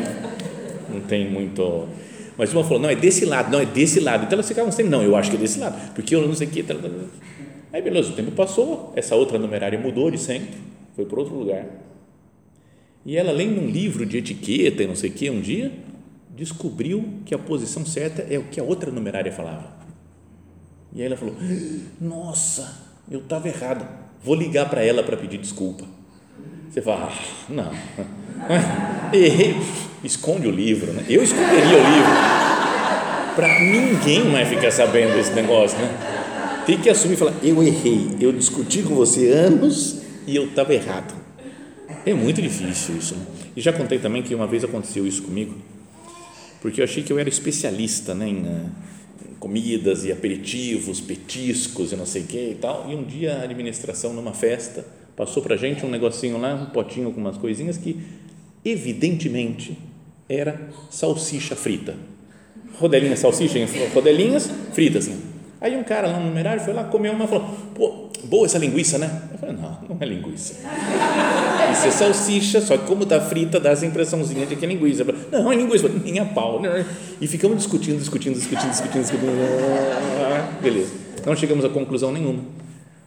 não 0.97 1.03
tem 1.03 1.31
muito 1.31 1.89
mas 2.37 2.53
uma 2.53 2.63
falou, 2.63 2.81
não, 2.81 2.91
é 2.91 2.95
desse 2.95 3.25
lado, 3.25 3.51
não, 3.51 3.61
é 3.61 3.65
desse 3.65 3.99
lado. 3.99 4.25
Então 4.25 4.37
elas 4.37 4.47
ficavam 4.47 4.71
sempre, 4.71 4.91
não, 4.91 5.03
eu 5.03 5.17
acho 5.17 5.31
que 5.31 5.37
é 5.37 5.41
desse 5.41 5.59
lado, 5.59 5.95
porque 5.95 6.15
eu 6.15 6.27
não 6.27 6.35
sei 6.35 6.47
o 6.47 6.51
que. 6.51 6.65
Aí, 7.73 7.83
beleza, 7.83 8.11
o 8.11 8.15
tempo 8.15 8.31
passou, 8.33 8.93
essa 8.95 9.15
outra 9.15 9.39
numerária 9.39 9.79
mudou 9.79 10.11
de 10.11 10.19
centro, 10.19 10.59
foi 10.95 11.05
para 11.07 11.19
outro 11.19 11.35
lugar. 11.35 11.67
E 13.05 13.17
ela, 13.17 13.33
lendo 13.33 13.61
um 13.61 13.69
livro 13.69 14.05
de 14.05 14.19
etiqueta 14.19 14.83
e 14.83 14.87
não 14.87 14.97
sei 14.97 15.11
o 15.11 15.13
que, 15.13 15.31
um 15.31 15.41
dia, 15.41 15.73
descobriu 16.35 17.21
que 17.25 17.35
a 17.35 17.39
posição 17.39 17.87
certa 17.87 18.27
é 18.29 18.39
o 18.39 18.45
que 18.45 18.61
a 18.61 18.65
outra 18.65 18.91
numerária 18.91 19.33
falava. 19.33 19.75
E 20.93 21.01
aí 21.01 21.07
ela 21.07 21.17
falou: 21.17 21.35
Nossa, 22.01 22.85
eu 23.11 23.21
estava 23.21 23.49
errado, 23.49 23.87
vou 24.23 24.35
ligar 24.35 24.69
para 24.69 24.83
ela 24.83 25.03
para 25.03 25.17
pedir 25.17 25.39
desculpa. 25.39 25.85
Você 26.69 26.83
fala: 26.83 27.11
ah, 27.11 27.53
Não, 27.53 27.71
errei, 29.13 29.57
esconde 30.05 30.47
o 30.47 30.51
livro, 30.51 30.93
né? 30.93 31.05
Eu 31.09 31.23
esconderia 31.23 31.77
o 31.77 31.91
livro. 31.91 32.13
Para 33.35 33.61
ninguém 33.61 34.31
vai 34.31 34.47
ficar 34.47 34.71
sabendo 34.71 35.15
desse 35.15 35.33
negócio, 35.33 35.79
né? 35.79 36.17
tem 36.67 36.79
que 36.79 36.91
assumir 36.91 37.15
e 37.15 37.17
falar: 37.17 37.35
eu 37.43 37.63
errei, 37.63 38.09
eu 38.21 38.33
discuti 38.33 38.83
com 38.83 38.95
você 38.95 39.31
anos 39.31 40.03
e 40.27 40.35
eu 40.35 40.47
estava 40.47 40.75
errado. 40.75 41.15
É 42.05 42.13
muito 42.13 42.43
difícil 42.43 42.97
isso. 42.97 43.15
Né? 43.15 43.25
E 43.57 43.61
já 43.61 43.73
contei 43.73 43.99
também 43.99 44.23
que 44.23 44.35
uma 44.35 44.47
vez 44.47 44.65
aconteceu 44.65 45.07
isso 45.07 45.23
comigo, 45.23 45.55
porque 46.61 46.81
eu 46.81 46.85
achei 46.85 47.03
que 47.03 47.13
eu 47.13 47.19
era 47.19 47.29
especialista 47.29 48.15
né, 48.15 48.29
em, 48.29 48.47
eh, 48.47 49.31
em 49.31 49.35
comidas 49.35 50.05
e 50.05 50.13
aperitivos, 50.13 51.01
petiscos 51.01 51.93
e 51.93 51.97
não 51.97 52.05
sei 52.05 52.23
o 52.23 52.27
que 52.27 52.51
e 52.51 52.59
tal. 52.61 52.87
E 52.91 52.95
um 52.95 53.05
dia 53.05 53.39
a 53.39 53.43
administração, 53.43 54.13
numa 54.13 54.33
festa, 54.33 54.85
passou 55.17 55.43
para 55.43 55.57
gente 55.57 55.87
um 55.87 55.89
negocinho 55.89 56.39
lá, 56.39 56.55
um 56.55 56.67
potinho 56.67 57.13
com 57.13 57.21
umas 57.21 57.39
coisinhas 57.39 57.79
que, 57.79 57.99
evidentemente, 58.67 59.79
era 60.29 60.61
salsicha 60.91 61.55
frita. 61.55 61.95
Rodelinhas, 62.79 63.21
salsicha, 63.21 63.59
rodelinhas 63.95 64.51
fritas. 64.73 65.07
Né? 65.07 65.17
Aí 65.61 65.77
um 65.77 65.85
cara 65.85 66.09
lá 66.09 66.19
no 66.19 66.27
numerário 66.27 66.63
foi 66.63 66.75
lá, 66.75 66.85
comeu 66.85 67.13
uma 67.13 67.25
e 67.25 67.29
falou: 67.29 67.49
pô, 67.75 68.09
boa 68.25 68.45
essa 68.45 68.59
linguiça, 68.59 68.99
né? 68.99 69.23
Eu 69.33 69.39
falei: 69.39 69.57
não, 69.57 69.79
não 69.89 69.97
é 69.99 70.05
linguiça. 70.05 70.55
Isso 71.73 71.87
é 71.87 71.91
salsicha, 71.91 72.61
só 72.61 72.77
que 72.77 72.87
como 72.87 73.05
está 73.05 73.21
frita, 73.21 73.59
dá 73.59 73.71
essa 73.71 73.87
impressãozinha 73.87 74.47
de 74.47 74.57
que 74.57 74.65
é 74.65 74.69
linguiça. 74.69 75.05
Falei, 75.05 75.21
não, 75.33 75.51
é 75.51 75.57
linguiça. 75.57 75.89
Nem 75.89 76.19
a 76.19 76.25
pau. 76.25 76.61
Né? 76.61 76.85
E 77.21 77.27
ficamos 77.27 77.57
discutindo, 77.59 77.99
discutindo, 77.99 78.35
discutindo, 78.35 78.71
discutindo, 78.71 79.03
discutindo. 79.03 79.33
Beleza. 80.61 80.93
Não 81.25 81.35
chegamos 81.35 81.65
a 81.65 81.69
conclusão 81.69 82.13
nenhuma. 82.13 82.43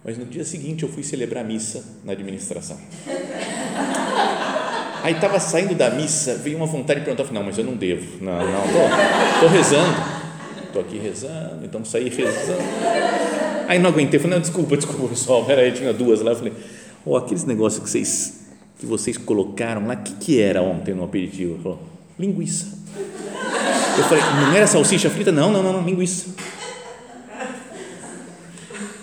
Mas 0.03 0.17
no 0.17 0.25
dia 0.25 0.43
seguinte 0.43 0.83
eu 0.83 0.89
fui 0.89 1.03
celebrar 1.03 1.43
a 1.43 1.47
missa 1.47 1.83
na 2.03 2.13
administração. 2.13 2.77
Aí 5.03 5.13
estava 5.13 5.39
saindo 5.39 5.75
da 5.75 5.89
missa, 5.89 6.35
veio 6.35 6.57
uma 6.57 6.65
vontade 6.65 6.99
de 6.99 7.05
perguntar, 7.05 7.31
não, 7.33 7.43
mas 7.43 7.57
eu 7.57 7.63
não 7.63 7.75
devo. 7.75 8.23
Não, 8.23 8.33
não, 8.33 8.65
estou 9.35 9.49
rezando 9.49 10.19
estou 10.69 10.81
aqui 10.81 10.97
rezando, 10.97 11.65
então 11.65 11.83
saí 11.83 12.09
rezando. 12.09 12.61
Aí 13.67 13.77
não 13.79 13.89
aguentei, 13.89 14.19
falei, 14.19 14.35
não, 14.35 14.41
desculpa, 14.41 14.77
desculpa, 14.77 15.07
pessoal, 15.07 15.45
peraí, 15.45 15.71
tinha 15.71 15.93
duas 15.93 16.21
lá, 16.21 16.35
falei, 16.35 16.53
oh, 17.05 17.17
aqueles 17.17 17.43
negócios 17.43 17.83
que 17.83 17.89
vocês, 17.89 18.47
que 18.79 18.85
vocês 18.85 19.17
colocaram 19.17 19.85
lá, 19.85 19.95
o 19.95 19.97
que, 19.97 20.13
que 20.13 20.41
era 20.41 20.61
ontem 20.61 20.93
no 20.93 21.03
aperitivo? 21.03 21.53
Ele 21.53 21.63
falou, 21.63 21.79
linguiça. 22.17 22.79
Eu 23.97 24.03
falei, 24.05 24.23
não 24.23 24.55
era 24.55 24.65
salsicha 24.65 25.09
frita? 25.09 25.31
Não, 25.31 25.51
não, 25.51 25.61
não, 25.61 25.73
não 25.73 25.83
linguiça. 25.83 26.27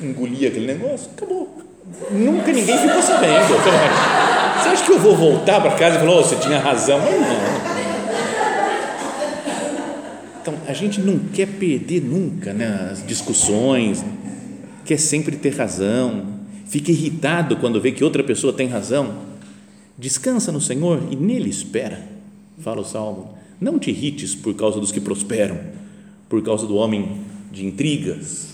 Engoli 0.01 0.47
aquele 0.47 0.67
negócio, 0.67 1.11
acabou. 1.17 1.63
Nunca 2.11 2.53
ninguém 2.53 2.79
ficou 2.79 3.03
sabendo. 3.03 4.36
Você 4.67 4.73
acha 4.73 4.85
que 4.85 4.91
eu 4.91 4.99
vou 4.99 5.15
voltar 5.15 5.61
para 5.61 5.77
casa 5.77 5.95
e 5.95 6.01
falar, 6.01 6.19
oh, 6.19 6.25
você 6.25 6.35
tinha 6.37 6.59
razão? 6.59 6.99
Mas 6.99 7.21
não. 7.21 7.77
Então, 10.43 10.55
a 10.67 10.73
gente 10.73 11.01
não 11.01 11.21
quer 11.21 11.47
perder 11.47 12.03
nunca 12.03 12.53
né, 12.53 12.89
as 12.91 13.07
discussões, 13.07 14.05
quer 14.85 14.97
sempre 14.99 15.37
ter 15.37 15.55
razão, 15.55 16.41
fica 16.67 16.91
irritado 16.91 17.57
quando 17.59 17.81
vê 17.81 17.93
que 17.93 18.03
outra 18.03 18.25
pessoa 18.25 18.53
tem 18.53 18.67
razão. 18.67 19.15
Descansa 19.97 20.51
no 20.51 20.61
Senhor 20.61 21.01
e 21.13 21.17
nele 21.17 21.49
espera, 21.49 22.03
fala 22.59 22.81
o 22.81 22.85
salmo. 22.85 23.39
Não 23.61 23.79
te 23.79 23.91
irrites 23.91 24.35
por 24.35 24.53
causa 24.55 24.81
dos 24.81 24.91
que 24.91 25.01
prosperam, 25.01 25.61
por 26.29 26.43
causa 26.43 26.67
do 26.67 26.75
homem 26.75 27.21
de 27.53 27.65
intrigas. 27.65 28.49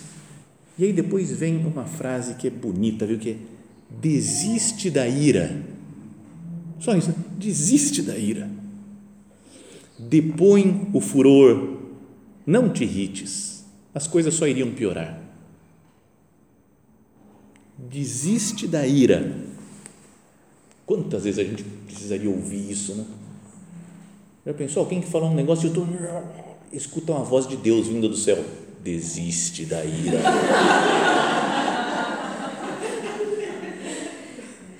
E 0.78 0.84
aí 0.84 0.92
depois 0.92 1.32
vem 1.32 1.56
uma 1.56 1.84
frase 1.84 2.34
que 2.34 2.48
é 2.48 2.50
bonita, 2.50 3.06
viu? 3.06 3.18
Que 3.18 3.30
é, 3.30 3.36
desiste 3.98 4.90
da 4.90 5.08
ira. 5.08 5.72
Só 6.82 6.96
isso, 6.96 7.14
desiste 7.38 8.02
da 8.02 8.18
ira. 8.18 8.50
Depõe 9.98 10.88
o 10.92 11.00
furor 11.00 11.78
não 12.44 12.68
te 12.68 12.82
irrites, 12.82 13.64
as 13.94 14.08
coisas 14.08 14.34
só 14.34 14.48
iriam 14.48 14.72
piorar. 14.72 15.16
Desiste 17.78 18.66
da 18.66 18.84
ira. 18.84 19.32
Quantas 20.84 21.22
vezes 21.22 21.38
a 21.38 21.44
gente 21.44 21.62
precisaria 21.62 22.28
ouvir 22.28 22.68
isso, 22.68 22.96
né? 22.96 23.04
Já 24.44 24.52
pensou 24.52 24.82
alguém 24.82 25.00
que 25.00 25.06
fala 25.08 25.26
um 25.26 25.34
negócio 25.34 25.66
e 25.66 25.68
eu 25.68 25.74
tô, 25.74 25.86
escuta 26.72 27.12
uma 27.12 27.22
voz 27.22 27.46
de 27.46 27.56
Deus 27.56 27.86
vinda 27.86 28.08
do 28.08 28.16
céu? 28.16 28.44
Desiste 28.82 29.64
da 29.64 29.84
ira. 29.84 30.18
Não 30.18 31.12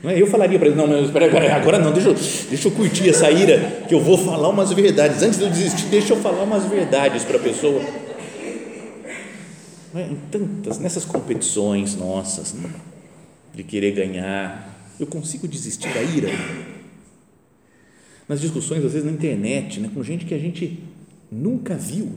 é? 0.04 0.20
Eu 0.20 0.26
falaria 0.26 0.58
para 0.58 0.68
ele, 0.68 0.76
não, 0.76 0.86
mas 0.86 1.06
espera, 1.06 1.26
agora, 1.26 1.54
agora 1.54 1.78
não, 1.78 1.92
deixa 1.92 2.08
eu, 2.08 2.14
deixa 2.14 2.68
eu 2.68 2.72
curtir 2.72 3.08
essa 3.08 3.30
ira, 3.30 3.84
que 3.88 3.94
eu 3.94 4.00
vou 4.00 4.18
falar 4.18 4.48
umas 4.48 4.72
verdades. 4.72 5.22
Antes 5.22 5.38
de 5.38 5.44
eu 5.44 5.50
desistir, 5.50 5.86
deixa 5.86 6.12
eu 6.12 6.16
falar 6.16 6.42
umas 6.42 6.64
verdades 6.64 7.24
para 7.24 7.36
a 7.36 7.40
pessoa. 7.40 7.80
É? 9.94 10.02
Em 10.02 10.16
tantas, 10.30 10.78
nessas 10.78 11.04
competições 11.04 11.94
nossas, 11.94 12.52
né? 12.54 12.68
de 13.54 13.62
querer 13.62 13.92
ganhar, 13.92 14.76
eu 14.98 15.06
consigo 15.06 15.46
desistir 15.46 15.92
da 15.92 16.02
ira. 16.02 16.30
Nas 18.28 18.40
discussões, 18.40 18.84
às 18.84 18.92
vezes, 18.92 19.04
na 19.04 19.12
internet, 19.12 19.78
né? 19.78 19.90
com 19.92 20.02
gente 20.02 20.24
que 20.24 20.34
a 20.34 20.38
gente 20.38 20.82
nunca 21.30 21.74
viu. 21.74 22.10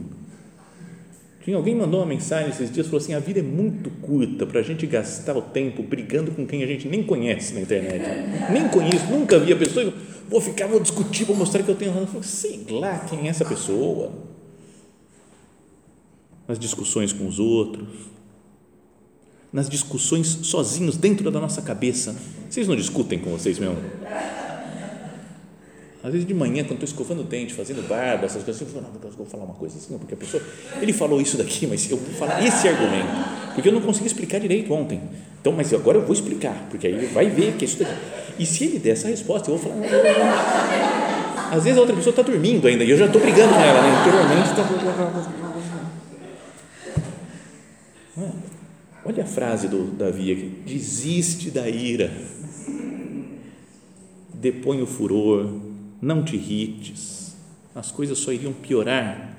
Alguém 1.54 1.76
mandou 1.76 2.00
uma 2.00 2.06
mensagem 2.08 2.50
esses 2.50 2.72
dias 2.72 2.88
falou 2.88 3.00
assim: 3.00 3.14
a 3.14 3.20
vida 3.20 3.40
é 3.40 3.44
muito 3.44 3.90
curta 4.02 4.46
para 4.48 4.60
a 4.60 4.64
gente 4.64 4.88
gastar 4.88 5.38
o 5.38 5.42
tempo 5.42 5.84
brigando 5.84 6.32
com 6.32 6.46
quem 6.46 6.64
a 6.64 6.68
gente 6.68 6.88
nem 6.88 7.04
conhece 7.04 7.54
na 7.54 7.62
internet. 7.62 8.04
Nem 8.52 8.68
conheço, 8.68 9.06
nunca 9.08 9.38
vi 9.38 9.54
a 9.54 9.56
pessoa. 9.56 9.94
Vou 10.28 10.42
ficar, 10.42 10.68
vou 10.68 10.80
discutir, 10.80 11.24
vou 11.24 11.36
mostrar 11.36 11.62
que 11.62 11.70
eu 11.70 11.76
tenho 11.76 11.92
razão. 11.92 12.24
Sei 12.24 12.66
lá 12.70 13.00
quem 13.00 13.28
é 13.28 13.28
essa 13.28 13.46
pessoa. 13.46 14.12
Nas 16.48 16.58
discussões 16.58 17.14
com 17.14 17.28
os 17.28 17.40
outros, 17.40 17.88
nas 19.54 19.70
discussões 19.70 20.28
sozinhos 20.28 20.98
dentro 20.98 21.30
da 21.30 21.40
nossa 21.40 21.62
cabeça. 21.62 22.16
Vocês 22.50 22.68
não 22.68 22.76
discutem 22.76 23.20
com 23.20 23.32
vocês 23.32 23.60
mesmo? 23.60 23.78
Às 26.06 26.12
vezes 26.12 26.28
de 26.28 26.36
manhã, 26.36 26.64
quando 26.64 26.84
estou 26.84 26.86
escovando 26.86 27.22
o 27.22 27.24
dente, 27.24 27.52
fazendo 27.52 27.82
barba, 27.88 28.26
essas 28.26 28.44
coisas, 28.44 28.62
eu 28.62 28.68
falo, 28.68 28.84
não, 28.84 29.10
eu 29.10 29.18
vou 29.18 29.26
falar 29.26 29.44
uma 29.44 29.56
coisa 29.56 29.76
assim, 29.76 29.98
porque 29.98 30.14
a 30.14 30.18
pessoa, 30.18 30.44
ele 30.80 30.94
falou 30.94 31.20
isso 31.20 31.36
daqui, 31.36 31.66
mas 31.66 31.90
eu 31.90 31.98
vou 31.98 32.14
falar 32.14 32.46
esse 32.46 32.68
argumento, 32.68 33.08
porque 33.56 33.68
eu 33.68 33.74
não 33.74 33.82
consegui 33.82 34.06
explicar 34.06 34.40
direito 34.40 34.72
ontem. 34.72 35.02
Então, 35.42 35.52
mas 35.52 35.74
agora 35.74 35.98
eu 35.98 36.04
vou 36.04 36.14
explicar, 36.14 36.68
porque 36.70 36.86
aí 36.86 36.94
ele 36.94 37.08
vai 37.08 37.28
ver 37.28 37.54
que 37.54 37.66
é 37.66 37.68
isso 37.68 37.80
daqui. 37.80 37.96
E 38.38 38.46
se 38.46 38.66
ele 38.66 38.78
der 38.78 38.92
essa 38.92 39.08
resposta, 39.08 39.50
eu 39.50 39.58
vou 39.58 39.68
falar, 39.68 39.82
não, 39.82 39.90
não, 39.90 40.04
não. 40.04 41.56
Às 41.58 41.64
vezes 41.64 41.76
a 41.76 41.82
outra 41.82 41.96
pessoa 41.96 42.12
está 42.12 42.22
dormindo 42.22 42.68
ainda, 42.68 42.84
e 42.84 42.92
eu 42.92 42.98
já 43.00 43.08
estou 43.08 43.20
brigando 43.20 43.56
com 43.56 43.60
ela, 43.60 43.82
né? 43.82 44.02
Interiormente 44.02 44.50
está. 44.52 44.64
Olha 49.04 49.24
a 49.24 49.26
frase 49.26 49.68
do 49.68 49.86
Davi 49.86 50.32
aqui: 50.32 50.62
desiste 50.68 51.50
da 51.50 51.68
ira, 51.68 52.12
depõe 54.36 54.84
o 54.84 54.86
furor, 54.86 55.66
não 56.06 56.24
te 56.24 56.36
irrites, 56.36 57.36
as 57.74 57.92
coisas 57.92 58.20
só 58.20 58.32
iriam 58.32 58.54
piorar. 58.54 59.36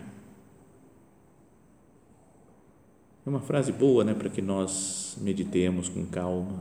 É 3.25 3.31
uma 3.31 3.41
frase 3.41 3.71
boa, 3.71 4.03
né, 4.03 4.15
para 4.15 4.29
que 4.29 4.43
nós 4.43 5.17
meditemos 5.21 5.89
com 5.89 6.05
calma. 6.07 6.61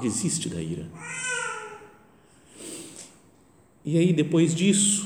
Desiste 0.00 0.48
da 0.48 0.62
ira. 0.62 0.86
E 3.84 3.98
aí, 3.98 4.12
depois 4.12 4.54
disso, 4.54 5.04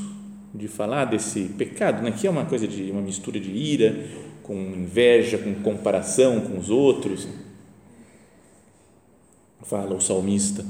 de 0.55 0.69
falar 0.69 1.07
desse 1.07 1.45
pecado, 1.57 2.03
né, 2.03 2.13
que 2.13 2.27
é 2.27 2.31
uma 2.31 2.45
coisa 2.45 2.69
de 2.69 2.91
uma 2.91 3.01
mistura 3.01 3.41
de 3.41 3.51
ira, 3.51 4.11
com 4.43 4.55
inveja, 4.55 5.39
com 5.39 5.55
comparação 5.63 6.43
com 6.43 6.59
os 6.59 6.69
outros, 6.69 7.27
fala 9.63 9.95
o 9.95 10.01
salmista: 10.03 10.67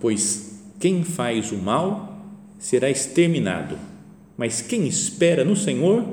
Pois 0.00 0.53
quem 0.84 1.02
faz 1.02 1.50
o 1.50 1.56
mal 1.56 2.14
será 2.58 2.90
exterminado, 2.90 3.78
mas 4.36 4.60
quem 4.60 4.86
espera 4.86 5.42
no 5.42 5.56
Senhor 5.56 6.04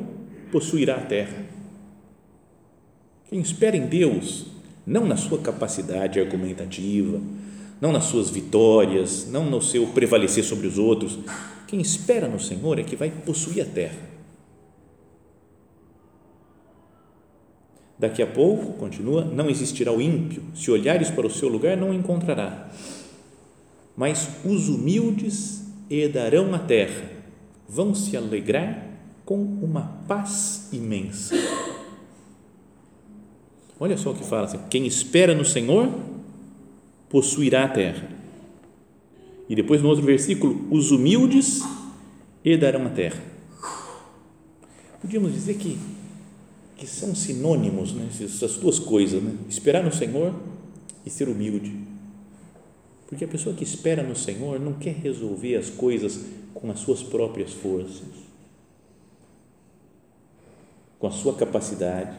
possuirá 0.49 0.95
a 0.95 1.01
terra. 1.01 1.45
Quem 3.29 3.41
espera 3.41 3.75
em 3.75 3.85
Deus, 3.85 4.45
não 4.87 5.05
na 5.05 5.17
sua 5.17 5.39
capacidade 5.39 6.21
argumentativa, 6.21 7.19
não 7.81 7.91
nas 7.91 8.05
suas 8.05 8.29
vitórias, 8.29 9.27
não 9.29 9.43
no 9.49 9.61
seu 9.61 9.87
prevalecer 9.87 10.45
sobre 10.45 10.67
os 10.67 10.77
outros, 10.77 11.19
quem 11.67 11.81
espera 11.81 12.29
no 12.29 12.39
Senhor 12.39 12.79
é 12.79 12.83
que 12.83 12.95
vai 12.95 13.11
possuir 13.11 13.63
a 13.63 13.65
terra. 13.65 14.09
Daqui 17.99 18.23
a 18.23 18.27
pouco, 18.27 18.71
continua, 18.77 19.25
não 19.25 19.49
existirá 19.49 19.91
o 19.91 20.01
ímpio, 20.01 20.41
se 20.55 20.71
olhares 20.71 21.11
para 21.11 21.27
o 21.27 21.29
seu 21.29 21.49
lugar, 21.49 21.75
não 21.75 21.89
o 21.89 21.93
encontrará 21.93 22.71
mas 23.95 24.29
os 24.45 24.69
humildes 24.69 25.63
herdarão 25.89 26.53
a 26.53 26.59
terra, 26.59 27.09
vão 27.67 27.93
se 27.93 28.15
alegrar 28.15 28.87
com 29.25 29.41
uma 29.41 29.81
paz 30.07 30.69
imensa. 30.71 31.35
Olha 33.79 33.97
só 33.97 34.11
o 34.11 34.15
que 34.15 34.23
fala 34.23 34.45
assim: 34.45 34.59
quem 34.69 34.85
espera 34.85 35.35
no 35.35 35.45
Senhor 35.45 35.89
possuirá 37.09 37.65
a 37.65 37.69
terra. 37.69 38.09
E 39.49 39.55
depois 39.55 39.81
no 39.81 39.89
outro 39.89 40.05
versículo, 40.05 40.65
os 40.71 40.91
humildes 40.91 41.61
herdarão 42.43 42.85
a 42.87 42.89
terra. 42.89 43.21
Podíamos 45.01 45.33
dizer 45.33 45.55
que, 45.55 45.77
que 46.77 46.87
são 46.87 47.13
sinônimos, 47.13 47.91
né? 47.91 48.07
essas 48.21 48.55
duas 48.57 48.79
coisas, 48.79 49.21
né? 49.21 49.33
esperar 49.49 49.83
no 49.83 49.91
Senhor 49.91 50.33
e 51.05 51.09
ser 51.09 51.27
humilde 51.27 51.90
porque 53.11 53.25
a 53.25 53.27
pessoa 53.27 53.53
que 53.53 53.65
espera 53.65 54.01
no 54.01 54.15
Senhor 54.15 54.57
não 54.57 54.71
quer 54.71 54.93
resolver 54.93 55.57
as 55.57 55.69
coisas 55.69 56.27
com 56.53 56.71
as 56.71 56.79
suas 56.79 57.03
próprias 57.03 57.51
forças, 57.51 58.07
com 60.97 61.07
a 61.07 61.11
sua 61.11 61.35
capacidade, 61.35 62.17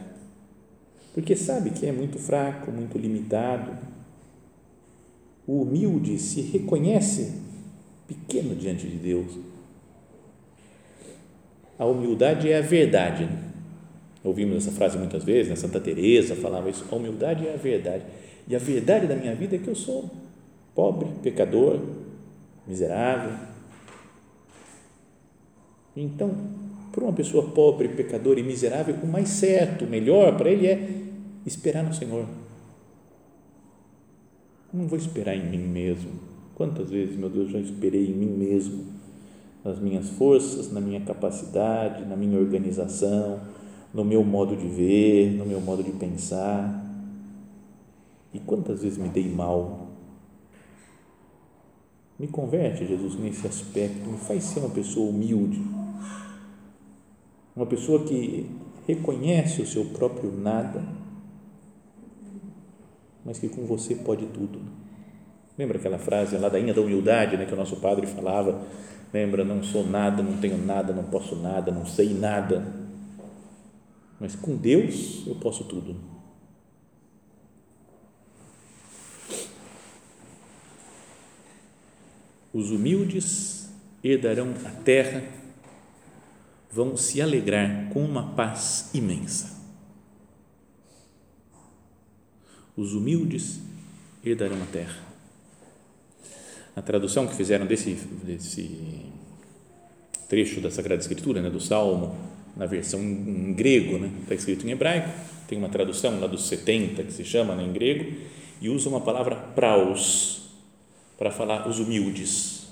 porque 1.11 1.35
sabe 1.35 1.71
que 1.71 1.87
é 1.87 1.91
muito 1.91 2.19
fraco, 2.19 2.71
muito 2.71 2.95
limitado. 2.99 3.75
O 5.47 5.63
humilde 5.63 6.19
se 6.19 6.41
reconhece 6.41 7.41
pequeno 8.07 8.55
diante 8.55 8.85
de 8.85 8.97
Deus. 8.97 9.39
A 11.79 11.85
humildade 11.85 12.51
é 12.51 12.59
a 12.59 12.61
verdade. 12.61 13.27
Ouvimos 14.23 14.57
essa 14.57 14.71
frase 14.71 14.95
muitas 14.95 15.23
vezes, 15.23 15.49
né? 15.49 15.55
Santa 15.55 15.79
Teresa 15.79 16.35
falava 16.35 16.69
isso. 16.69 16.85
A 16.91 16.95
humildade 16.95 17.47
é 17.47 17.53
a 17.55 17.57
verdade. 17.57 18.03
E 18.47 18.55
a 18.55 18.59
verdade 18.59 19.07
da 19.07 19.15
minha 19.15 19.33
vida 19.33 19.55
é 19.55 19.59
que 19.59 19.67
eu 19.67 19.75
sou 19.75 20.22
pobre, 20.75 21.07
pecador, 21.21 21.79
miserável. 22.67 23.33
Então, 25.95 26.31
para 26.91 27.03
uma 27.03 27.13
pessoa 27.13 27.49
pobre, 27.49 27.89
pecadora 27.89 28.39
e 28.39 28.43
miserável, 28.43 28.95
o 29.01 29.07
mais 29.07 29.29
certo, 29.29 29.85
o 29.85 29.87
melhor 29.87 30.37
para 30.37 30.49
ele 30.49 30.67
é 30.67 31.03
esperar 31.45 31.83
no 31.83 31.93
Senhor. 31.93 32.25
Não 34.73 34.87
vou 34.87 34.97
esperar 34.97 35.35
em 35.35 35.49
mim 35.49 35.67
mesmo. 35.67 36.11
Quantas 36.55 36.89
vezes, 36.89 37.15
meu 37.15 37.29
Deus, 37.29 37.51
já 37.51 37.59
esperei 37.59 38.07
em 38.09 38.13
mim 38.13 38.29
mesmo, 38.29 38.85
nas 39.63 39.79
minhas 39.79 40.09
forças, 40.09 40.71
na 40.71 40.79
minha 40.79 41.01
capacidade, 41.01 42.05
na 42.05 42.15
minha 42.15 42.39
organização, 42.39 43.39
no 43.93 44.03
meu 44.03 44.23
modo 44.23 44.55
de 44.55 44.67
ver, 44.67 45.31
no 45.31 45.45
meu 45.45 45.61
modo 45.61 45.83
de 45.83 45.91
pensar. 45.91 46.83
E 48.33 48.39
quantas 48.39 48.81
vezes 48.81 48.97
me 48.97 49.09
dei 49.09 49.29
mal 49.29 49.82
me 52.19 52.27
converte, 52.27 52.85
Jesus, 52.85 53.15
nesse 53.15 53.47
aspecto, 53.47 54.09
me 54.09 54.17
faz 54.17 54.43
ser 54.43 54.59
uma 54.59 54.69
pessoa 54.69 55.09
humilde, 55.09 55.61
uma 57.55 57.65
pessoa 57.65 58.03
que 58.03 58.49
reconhece 58.87 59.61
o 59.61 59.67
seu 59.67 59.85
próprio 59.85 60.31
nada, 60.31 60.83
mas 63.25 63.39
que 63.39 63.49
com 63.49 63.65
você 63.65 63.95
pode 63.95 64.25
tudo. 64.27 64.59
Lembra 65.57 65.77
aquela 65.77 65.99
frase, 65.99 66.35
a 66.35 66.39
ladainha 66.39 66.73
da 66.73 66.81
humildade, 66.81 67.37
né, 67.37 67.45
que 67.45 67.53
o 67.53 67.57
nosso 67.57 67.77
padre 67.77 68.07
falava? 68.07 68.61
Lembra, 69.13 69.43
não 69.43 69.61
sou 69.61 69.85
nada, 69.85 70.23
não 70.23 70.37
tenho 70.37 70.57
nada, 70.57 70.91
não 70.91 71.03
posso 71.03 71.35
nada, 71.35 71.71
não 71.71 71.85
sei 71.85 72.13
nada, 72.13 72.65
mas 74.19 74.35
com 74.35 74.55
Deus 74.55 75.23
eu 75.27 75.35
posso 75.35 75.65
tudo. 75.65 76.12
Os 82.53 82.69
humildes 82.69 83.67
herdarão 84.03 84.53
a 84.63 84.69
terra, 84.69 85.23
vão 86.71 86.95
se 86.95 87.21
alegrar 87.21 87.89
com 87.89 88.03
uma 88.03 88.33
paz 88.35 88.91
imensa. 88.93 89.59
Os 92.75 92.93
humildes 92.93 93.59
herdarão 94.23 94.61
a 94.61 94.65
terra. 94.65 94.97
A 96.75 96.81
tradução 96.81 97.27
que 97.27 97.35
fizeram 97.35 97.65
desse, 97.65 97.91
desse 98.23 99.05
trecho 100.27 100.59
da 100.59 100.71
Sagrada 100.71 101.01
Escritura, 101.01 101.41
né, 101.41 101.49
do 101.49 101.59
Salmo, 101.59 102.15
na 102.55 102.65
versão 102.65 102.99
em 102.99 103.53
grego, 103.53 103.97
né, 103.97 104.11
está 104.21 104.33
escrito 104.35 104.65
em 104.65 104.71
hebraico, 104.71 105.09
tem 105.47 105.57
uma 105.57 105.69
tradução 105.69 106.19
lá 106.19 106.27
dos 106.27 106.47
70 106.47 107.03
que 107.03 107.13
se 107.13 107.23
chama 107.23 107.55
né, 107.55 107.63
em 107.63 107.71
grego, 107.71 108.11
e 108.59 108.69
usa 108.69 108.89
uma 108.89 109.01
palavra 109.01 109.35
praus, 109.35 110.42
para 111.17 111.31
falar 111.31 111.67
os 111.67 111.79
humildes. 111.79 112.67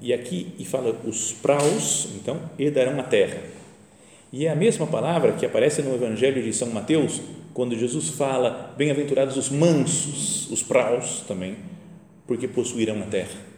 E 0.00 0.12
aqui 0.12 0.52
e 0.58 0.64
fala 0.64 0.94
os 1.04 1.32
praus, 1.32 2.08
então, 2.16 2.40
herdarão 2.58 2.98
a 2.98 3.02
terra. 3.02 3.42
E 4.32 4.46
é 4.46 4.50
a 4.50 4.56
mesma 4.56 4.86
palavra 4.86 5.32
que 5.32 5.44
aparece 5.44 5.82
no 5.82 5.94
Evangelho 5.94 6.42
de 6.42 6.52
São 6.52 6.68
Mateus, 6.68 7.20
quando 7.52 7.76
Jesus 7.76 8.10
fala: 8.10 8.74
Bem-aventurados 8.76 9.36
os 9.36 9.48
mansos, 9.48 10.50
os 10.50 10.62
praus 10.62 11.24
também, 11.26 11.56
porque 12.26 12.46
possuirão 12.46 13.00
a 13.02 13.06
terra. 13.06 13.50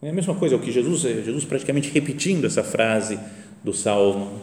É 0.00 0.08
a 0.08 0.12
mesma 0.12 0.34
coisa, 0.34 0.54
é 0.54 0.58
o 0.58 0.60
que 0.60 0.72
Jesus, 0.72 1.04
é 1.04 1.22
Jesus 1.22 1.44
praticamente 1.44 1.90
repetindo 1.90 2.46
essa 2.46 2.64
frase 2.64 3.18
do 3.62 3.72
Salmo. 3.72 4.40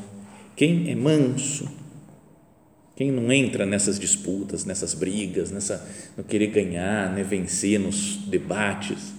Quem 0.55 0.89
é 0.89 0.95
manso, 0.95 1.69
quem 2.99 3.13
não 3.13 3.31
entra 3.31 3.65
nessas 3.65 3.97
disputas, 3.97 4.65
nessas 4.65 4.93
brigas, 4.93 5.51
nessa 5.51 5.89
no 6.17 6.23
querer 6.25 6.47
ganhar, 6.47 7.13
né, 7.13 7.23
vencer 7.23 7.79
nos 7.79 8.17
debates? 8.27 9.13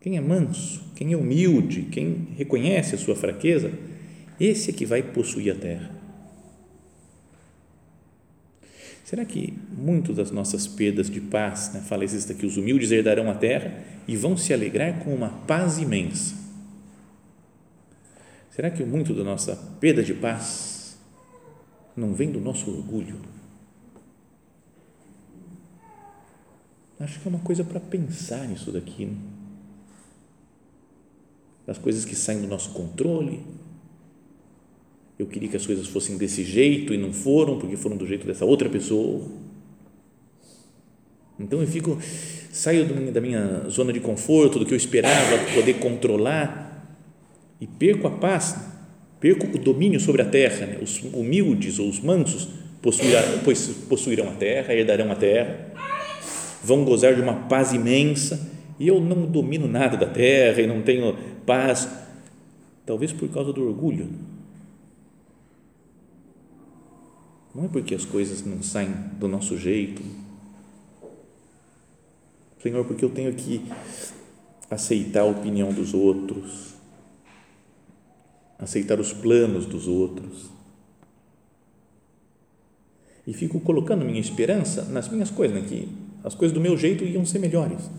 Quem 0.00 0.16
é 0.16 0.20
manso, 0.22 0.82
quem 0.96 1.12
é 1.12 1.16
humilde, 1.16 1.82
quem 1.92 2.26
reconhece 2.38 2.94
a 2.94 2.98
sua 2.98 3.14
fraqueza, 3.14 3.70
esse 4.40 4.70
é 4.70 4.72
que 4.72 4.86
vai 4.86 5.02
possuir 5.02 5.52
a 5.52 5.54
terra. 5.54 5.90
Será 9.04 9.26
que 9.26 9.52
muito 9.70 10.14
das 10.14 10.30
nossas 10.30 10.66
perdas 10.66 11.10
de 11.10 11.20
paz, 11.20 11.70
né, 11.74 11.82
fala 11.86 12.06
isso 12.06 12.32
aqui, 12.32 12.46
os 12.46 12.56
humildes 12.56 12.90
herdarão 12.90 13.30
a 13.30 13.34
terra 13.34 13.84
e 14.08 14.16
vão 14.16 14.38
se 14.38 14.54
alegrar 14.54 15.00
com 15.00 15.14
uma 15.14 15.28
paz 15.28 15.76
imensa? 15.76 16.34
Será 18.48 18.70
que 18.70 18.82
muito 18.82 19.12
da 19.12 19.22
nossa 19.22 19.54
perda 19.78 20.02
de 20.02 20.14
paz 20.14 20.73
não 21.96 22.14
vem 22.14 22.30
do 22.30 22.40
nosso 22.40 22.70
orgulho? 22.70 23.20
Acho 26.98 27.20
que 27.20 27.28
é 27.28 27.30
uma 27.30 27.40
coisa 27.40 27.62
para 27.64 27.80
pensar 27.80 28.46
nisso 28.48 28.70
daqui. 28.72 29.06
Né? 29.06 29.16
Das 31.66 31.78
coisas 31.78 32.04
que 32.04 32.14
saem 32.14 32.40
do 32.40 32.46
nosso 32.46 32.70
controle. 32.70 33.44
Eu 35.18 35.26
queria 35.26 35.48
que 35.48 35.56
as 35.56 35.66
coisas 35.66 35.86
fossem 35.86 36.16
desse 36.16 36.44
jeito 36.44 36.92
e 36.92 36.98
não 36.98 37.12
foram, 37.12 37.58
porque 37.58 37.76
foram 37.76 37.96
do 37.96 38.06
jeito 38.06 38.26
dessa 38.26 38.44
outra 38.44 38.68
pessoa. 38.68 39.28
Então 41.38 41.60
eu 41.60 41.66
fico, 41.66 41.98
saio 42.52 43.12
da 43.12 43.20
minha 43.20 43.68
zona 43.68 43.92
de 43.92 44.00
conforto, 44.00 44.58
do 44.58 44.66
que 44.66 44.72
eu 44.72 44.76
esperava 44.76 45.52
poder 45.54 45.74
controlar 45.74 46.64
e 47.60 47.66
perco 47.66 48.06
a 48.06 48.10
paz, 48.10 48.56
perco 49.24 49.46
o 49.46 49.58
domínio 49.58 49.98
sobre 49.98 50.20
a 50.20 50.26
terra. 50.26 50.66
Né? 50.66 50.78
Os 50.82 51.02
humildes 51.02 51.78
ou 51.78 51.88
os 51.88 51.98
mansos 51.98 52.46
possuirão, 52.82 53.22
possuirão 53.88 54.28
a 54.28 54.32
terra, 54.34 54.74
herdarão 54.74 55.10
a 55.10 55.14
terra, 55.14 55.72
vão 56.62 56.84
gozar 56.84 57.14
de 57.14 57.22
uma 57.22 57.32
paz 57.32 57.72
imensa 57.72 58.52
e 58.78 58.86
eu 58.86 59.00
não 59.00 59.24
domino 59.24 59.66
nada 59.66 59.96
da 59.96 60.04
terra 60.04 60.60
e 60.60 60.66
não 60.66 60.82
tenho 60.82 61.16
paz, 61.46 61.88
talvez 62.84 63.12
por 63.12 63.26
causa 63.30 63.50
do 63.50 63.66
orgulho. 63.66 64.10
Não 67.54 67.64
é 67.64 67.68
porque 67.68 67.94
as 67.94 68.04
coisas 68.04 68.44
não 68.44 68.62
saem 68.62 68.92
do 69.18 69.26
nosso 69.26 69.56
jeito. 69.56 70.02
Senhor, 72.62 72.84
porque 72.84 73.06
eu 73.06 73.10
tenho 73.10 73.32
que 73.32 73.64
aceitar 74.70 75.20
a 75.20 75.24
opinião 75.24 75.72
dos 75.72 75.94
outros 75.94 76.74
aceitar 78.58 79.00
os 79.00 79.12
planos 79.12 79.66
dos 79.66 79.86
outros. 79.86 80.50
E 83.26 83.32
fico 83.32 83.60
colocando 83.60 84.04
minha 84.04 84.20
esperança 84.20 84.84
nas 84.84 85.08
minhas 85.08 85.30
coisas, 85.30 85.60
né? 85.60 85.66
que 85.66 85.88
as 86.22 86.34
coisas 86.34 86.54
do 86.54 86.60
meu 86.60 86.76
jeito 86.76 87.04
iam 87.04 87.24
ser 87.24 87.38
melhores. 87.38 87.90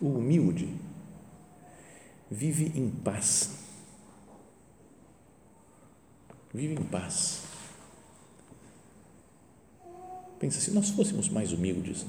O 0.00 0.08
humilde 0.08 0.68
vive 2.30 2.72
em 2.78 2.88
paz. 2.90 3.50
Vive 6.52 6.74
em 6.74 6.84
paz. 6.84 7.42
Pensa, 10.38 10.60
se 10.60 10.70
nós 10.72 10.90
fôssemos 10.90 11.28
mais 11.28 11.52
humildes, 11.52 12.04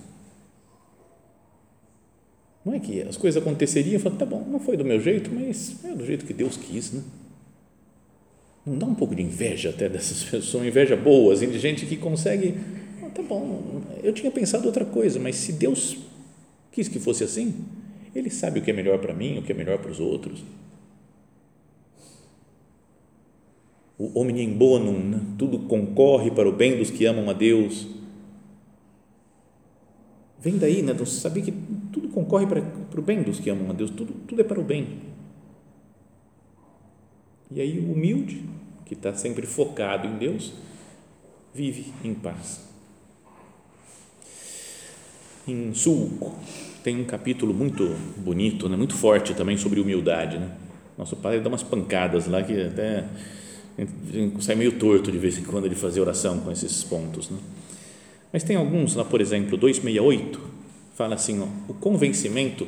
não 2.66 2.74
é 2.74 2.80
que 2.80 3.00
as 3.04 3.16
coisas 3.16 3.40
aconteceriam, 3.40 4.00
falo, 4.00 4.16
tá 4.16 4.26
bom, 4.26 4.44
não 4.50 4.60
foi 4.60 4.76
do 4.76 4.84
meu 4.84 5.00
jeito, 5.00 5.30
mas 5.32 5.76
é 5.86 5.94
do 5.94 6.04
jeito 6.04 6.26
que 6.26 6.34
Deus 6.34 6.58
quis, 6.58 6.92
né? 6.92 7.04
Não 8.66 8.76
dá 8.76 8.88
um 8.88 8.96
pouco 8.96 9.14
de 9.14 9.22
inveja 9.22 9.70
até 9.70 9.88
dessas 9.88 10.24
pessoas, 10.26 10.66
inveja 10.66 10.96
boa, 10.96 11.32
assim, 11.32 11.48
de 11.48 11.60
gente 11.60 11.86
que 11.86 11.96
consegue, 11.96 12.56
ah, 13.04 13.10
tá 13.14 13.22
bom, 13.22 13.84
eu 14.02 14.12
tinha 14.12 14.32
pensado 14.32 14.66
outra 14.66 14.84
coisa, 14.84 15.20
mas 15.20 15.36
se 15.36 15.54
Deus 15.54 15.96
quis 16.72 16.88
que 16.88 17.00
fosse 17.00 17.24
assim, 17.24 17.54
Ele 18.16 18.32
sabe 18.32 18.60
o 18.60 18.64
que 18.64 18.72
é 18.72 18.74
melhor 18.74 18.98
para 18.98 19.14
mim, 19.14 19.38
o 19.38 19.44
que 19.44 19.52
é 19.52 19.56
melhor 19.56 19.78
para 19.78 19.92
os 19.92 20.00
outros. 20.00 20.44
O 23.98 24.20
omnium 24.20 24.58
bonum, 24.58 25.00
né? 25.00 25.22
tudo 25.38 25.60
concorre 25.60 26.32
para 26.32 26.50
o 26.50 26.52
bem 26.52 26.78
dos 26.78 26.90
que 26.90 27.06
amam 27.06 27.30
a 27.30 27.34
Deus 27.34 27.88
Vem 30.46 30.60
daí, 30.60 30.84
né? 30.84 30.92
Então, 30.92 31.08
saber 31.08 31.42
que 31.42 31.52
tudo 31.92 32.10
concorre 32.10 32.46
para, 32.46 32.62
para 32.62 33.00
o 33.00 33.04
bem 33.04 33.24
dos 33.24 33.40
que 33.40 33.50
amam 33.50 33.70
a 33.70 33.74
Deus, 33.74 33.90
tudo, 33.90 34.14
tudo 34.28 34.42
é 34.42 34.44
para 34.44 34.60
o 34.60 34.64
bem. 34.64 35.00
E 37.52 37.62
aí 37.62 37.80
o 37.80 37.92
humilde, 37.92 38.44
que 38.86 38.94
está 38.94 39.14
sempre 39.14 39.46
focado 39.46 40.08
em 40.08 40.18
Deus, 40.18 40.54
vive 41.54 41.94
em 42.04 42.14
paz. 42.14 42.68
Em 45.48 45.74
Sulco 45.74 46.36
tem 46.84 47.00
um 47.00 47.06
capítulo 47.06 47.54
muito 47.54 47.96
bonito, 48.18 48.68
né? 48.68 48.76
muito 48.76 48.96
forte 48.96 49.34
também 49.34 49.58
sobre 49.58 49.80
humildade. 49.80 50.38
Né? 50.38 50.52
Nosso 50.98 51.16
pai 51.16 51.40
dá 51.40 51.50
umas 51.50 51.64
pancadas 51.64 52.28
lá 52.28 52.44
que 52.44 52.60
até 52.62 53.06
sai 54.40 54.56
meio 54.56 54.74
torto 54.74 55.12
de 55.12 55.18
vez 55.18 55.38
em 55.38 55.44
quando 55.44 55.66
ele 55.66 55.76
fazer 55.76 56.02
oração 56.02 56.40
com 56.40 56.52
esses 56.52 56.84
pontos. 56.84 57.30
Né? 57.30 57.38
Mas 58.32 58.44
tem 58.44 58.56
alguns 58.56 58.96
lá, 58.96 59.06
por 59.06 59.22
exemplo, 59.22 59.58
268, 59.58 60.55
fala 60.96 61.16
assim: 61.16 61.42
ó, 61.42 61.48
o 61.72 61.74
convencimento 61.74 62.68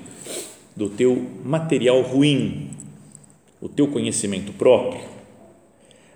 do 0.76 0.90
teu 0.90 1.16
material 1.44 2.02
ruim, 2.02 2.70
o 3.60 3.68
teu 3.68 3.88
conhecimento 3.88 4.54
próprio, 4.54 5.02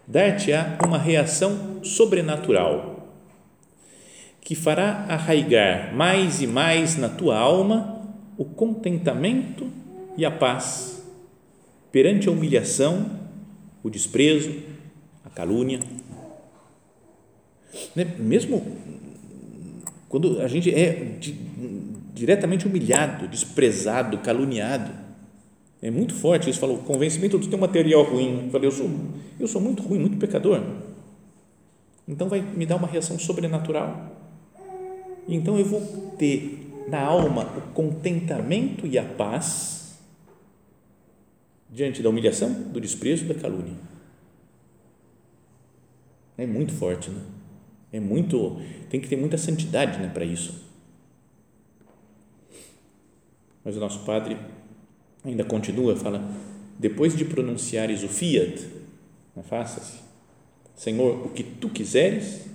dar-te-á 0.06 0.78
uma 0.86 0.98
reação 0.98 1.84
sobrenatural 1.84 2.92
que 4.42 4.54
fará 4.56 5.06
arraigar 5.08 5.96
mais 5.96 6.42
e 6.42 6.48
mais 6.48 6.98
na 6.98 7.10
tua 7.10 7.38
alma 7.38 8.06
o 8.38 8.44
contentamento 8.44 9.70
e 10.18 10.26
a 10.26 10.32
paz 10.32 11.04
perante 11.92 12.28
a 12.28 12.32
humilhação, 12.32 13.20
o 13.84 13.90
desprezo, 13.90 14.52
a 15.24 15.30
calúnia. 15.30 15.80
Né? 17.96 18.16
Mesmo 18.18 18.78
quando 20.10 20.42
a 20.42 20.48
gente 20.48 20.74
é 20.74 21.18
diretamente 22.14 22.68
humilhado, 22.68 23.28
desprezado, 23.28 24.18
caluniado. 24.20 24.92
É 25.82 25.90
muito 25.90 26.14
forte 26.14 26.50
isso. 26.50 26.60
Fala, 26.60 26.74
o 26.74 26.80
convencimento 26.80 27.38
do 27.38 27.48
teu 27.48 27.58
material 27.58 28.04
ruim. 28.04 28.50
Falei, 28.52 28.68
eu 28.68 28.72
sou, 28.72 28.90
eu 29.40 29.48
sou 29.48 29.62
muito 29.62 29.82
ruim, 29.82 30.00
muito 30.00 30.18
pecador. 30.18 30.62
Então 32.08 32.28
vai 32.28 32.42
me 32.42 32.66
dar 32.66 32.76
uma 32.76 32.88
reação 32.88 33.18
sobrenatural. 33.18 34.18
Então 35.28 35.58
eu 35.58 35.66
vou 35.66 35.82
ter 36.18 36.68
na 36.88 37.00
alma 37.00 37.44
o 37.58 37.62
contentamento 37.74 38.86
e 38.86 38.98
a 38.98 39.04
paz 39.04 39.98
diante 41.70 42.04
da 42.04 42.10
humilhação, 42.10 42.52
do 42.52 42.82
desprezo 42.82 43.26
da 43.26 43.34
calúnia. 43.34 43.74
É 46.38 46.46
muito 46.46 46.74
forte, 46.74 47.10
né? 47.10 47.22
É 47.94 48.00
muito, 48.00 48.60
tem 48.90 49.00
que 49.00 49.08
ter 49.08 49.16
muita 49.16 49.38
santidade 49.38 50.00
né, 50.00 50.10
para 50.14 50.26
isso. 50.26 50.71
Mas 53.64 53.78
o 53.78 53.80
nosso 53.80 54.00
padre 54.00 54.38
ainda 55.24 55.44
continua, 55.44 55.96
fala, 55.96 56.24
depois 56.80 57.16
de 57.16 57.26
pronunciares 57.26 58.04
o 58.04 58.08
fiat, 58.08 58.68
né, 59.36 59.44
faça-se, 59.44 60.00
Senhor, 60.76 61.26
o 61.26 61.30
que 61.30 61.44
tu 61.44 61.70
quiseres, 61.70 62.48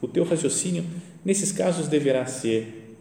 o 0.00 0.06
teu 0.06 0.24
raciocínio, 0.24 0.84
nesses 1.24 1.52
casos, 1.52 1.88
deverá 1.88 2.26
ser, 2.26 2.98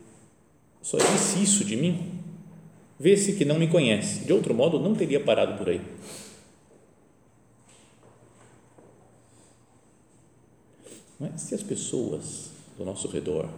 só 0.82 0.98
disse 0.98 1.44
isso 1.44 1.66
de 1.66 1.76
mim? 1.76 2.22
Vê-se 2.98 3.34
que 3.34 3.44
não 3.44 3.60
me 3.60 3.68
conhece, 3.68 4.24
de 4.24 4.32
outro 4.32 4.54
modo, 4.54 4.80
não 4.80 4.96
teria 4.96 5.20
parado 5.20 5.58
por 5.58 5.68
aí. 5.68 5.82
Mas 11.20 11.42
se 11.42 11.56
as 11.56 11.64
pessoas 11.64 12.52
do 12.78 12.86
nosso 12.86 13.10
redor 13.10 13.50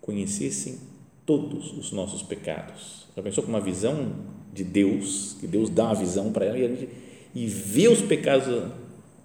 conhecessem 0.00 0.78
todos 1.24 1.72
os 1.72 1.92
nossos 1.92 2.22
pecados, 2.22 3.06
já 3.16 3.22
pensou 3.22 3.42
com 3.42 3.50
uma 3.50 3.60
visão 3.60 4.12
de 4.52 4.62
Deus, 4.64 5.36
que 5.40 5.46
Deus 5.46 5.70
dá 5.70 5.84
uma 5.84 5.94
visão 5.94 6.32
para 6.32 6.44
ela 6.44 6.58
e, 6.58 6.64
a 6.64 6.68
gente, 6.68 6.88
e 7.34 7.46
vê 7.46 7.88
os 7.88 8.00
pecados 8.02 8.46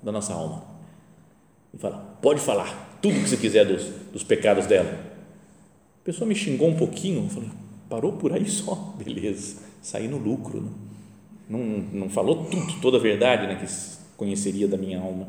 da 0.01 0.11
nossa 0.11 0.33
alma 0.33 0.63
e 1.73 1.77
fala, 1.77 1.97
pode 2.21 2.39
falar 2.39 2.97
tudo 3.01 3.15
que 3.15 3.29
você 3.29 3.37
quiser 3.37 3.65
dos, 3.65 3.83
dos 4.11 4.23
pecados 4.23 4.65
dela. 4.65 4.91
A 6.01 6.05
pessoa 6.05 6.27
me 6.27 6.33
xingou 6.33 6.69
um 6.69 6.75
pouquinho, 6.75 7.29
falei, 7.29 7.49
parou 7.89 8.13
por 8.13 8.33
aí 8.33 8.49
só, 8.49 8.93
beleza, 8.97 9.61
saí 9.81 10.07
no 10.07 10.17
lucro, 10.17 10.61
né? 10.61 10.71
não, 11.47 11.59
não 11.59 12.09
falou 12.09 12.45
tudo, 12.45 12.81
toda 12.81 12.97
a 12.97 12.99
verdade 12.99 13.47
né, 13.47 13.55
que 13.55 13.65
conheceria 14.17 14.67
da 14.67 14.77
minha 14.77 14.99
alma 14.99 15.27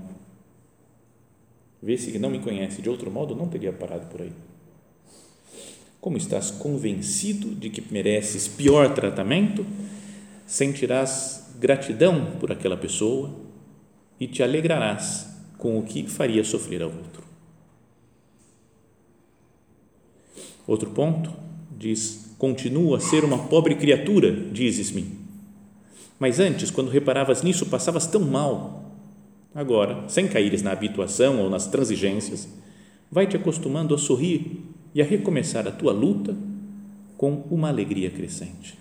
Vê-se 1.82 2.12
que 2.12 2.18
não 2.18 2.28
me 2.28 2.40
conhece, 2.40 2.82
de 2.82 2.90
outro 2.90 3.10
modo 3.10 3.34
não 3.34 3.48
teria 3.48 3.72
parado 3.72 4.06
por 4.06 4.20
aí. 4.20 4.32
Como 6.00 6.16
estás 6.16 6.50
convencido 6.50 7.54
de 7.54 7.68
que 7.68 7.82
mereces 7.92 8.48
pior 8.48 8.94
tratamento, 8.94 9.66
sentirás 10.46 11.52
gratidão 11.60 12.36
por 12.40 12.50
aquela 12.50 12.76
pessoa 12.76 13.30
e 14.18 14.26
te 14.26 14.42
alegrarás 14.42 15.28
com 15.58 15.78
o 15.78 15.82
que 15.82 16.08
faria 16.08 16.42
sofrer 16.42 16.82
ao 16.82 16.88
outro. 16.88 17.22
Outro 20.66 20.90
ponto 20.90 21.32
diz: 21.76 22.34
Continuo 22.38 22.94
a 22.94 23.00
ser 23.00 23.24
uma 23.24 23.46
pobre 23.48 23.74
criatura, 23.74 24.32
dizes-me. 24.32 25.18
Mas 26.18 26.38
antes, 26.38 26.70
quando 26.70 26.90
reparavas 26.90 27.42
nisso, 27.42 27.66
passavas 27.66 28.06
tão 28.06 28.20
mal. 28.20 28.94
Agora, 29.54 30.08
sem 30.08 30.28
caíres 30.28 30.62
na 30.62 30.72
habituação 30.72 31.40
ou 31.40 31.50
nas 31.50 31.66
transigências, 31.66 32.48
vai 33.10 33.26
te 33.26 33.36
acostumando 33.36 33.94
a 33.94 33.98
sorrir 33.98 34.62
e 34.94 35.00
a 35.00 35.04
recomeçar 35.04 35.66
a 35.66 35.72
tua 35.72 35.92
luta 35.92 36.36
com 37.16 37.44
uma 37.50 37.68
alegria 37.68 38.10
crescente. 38.10 38.78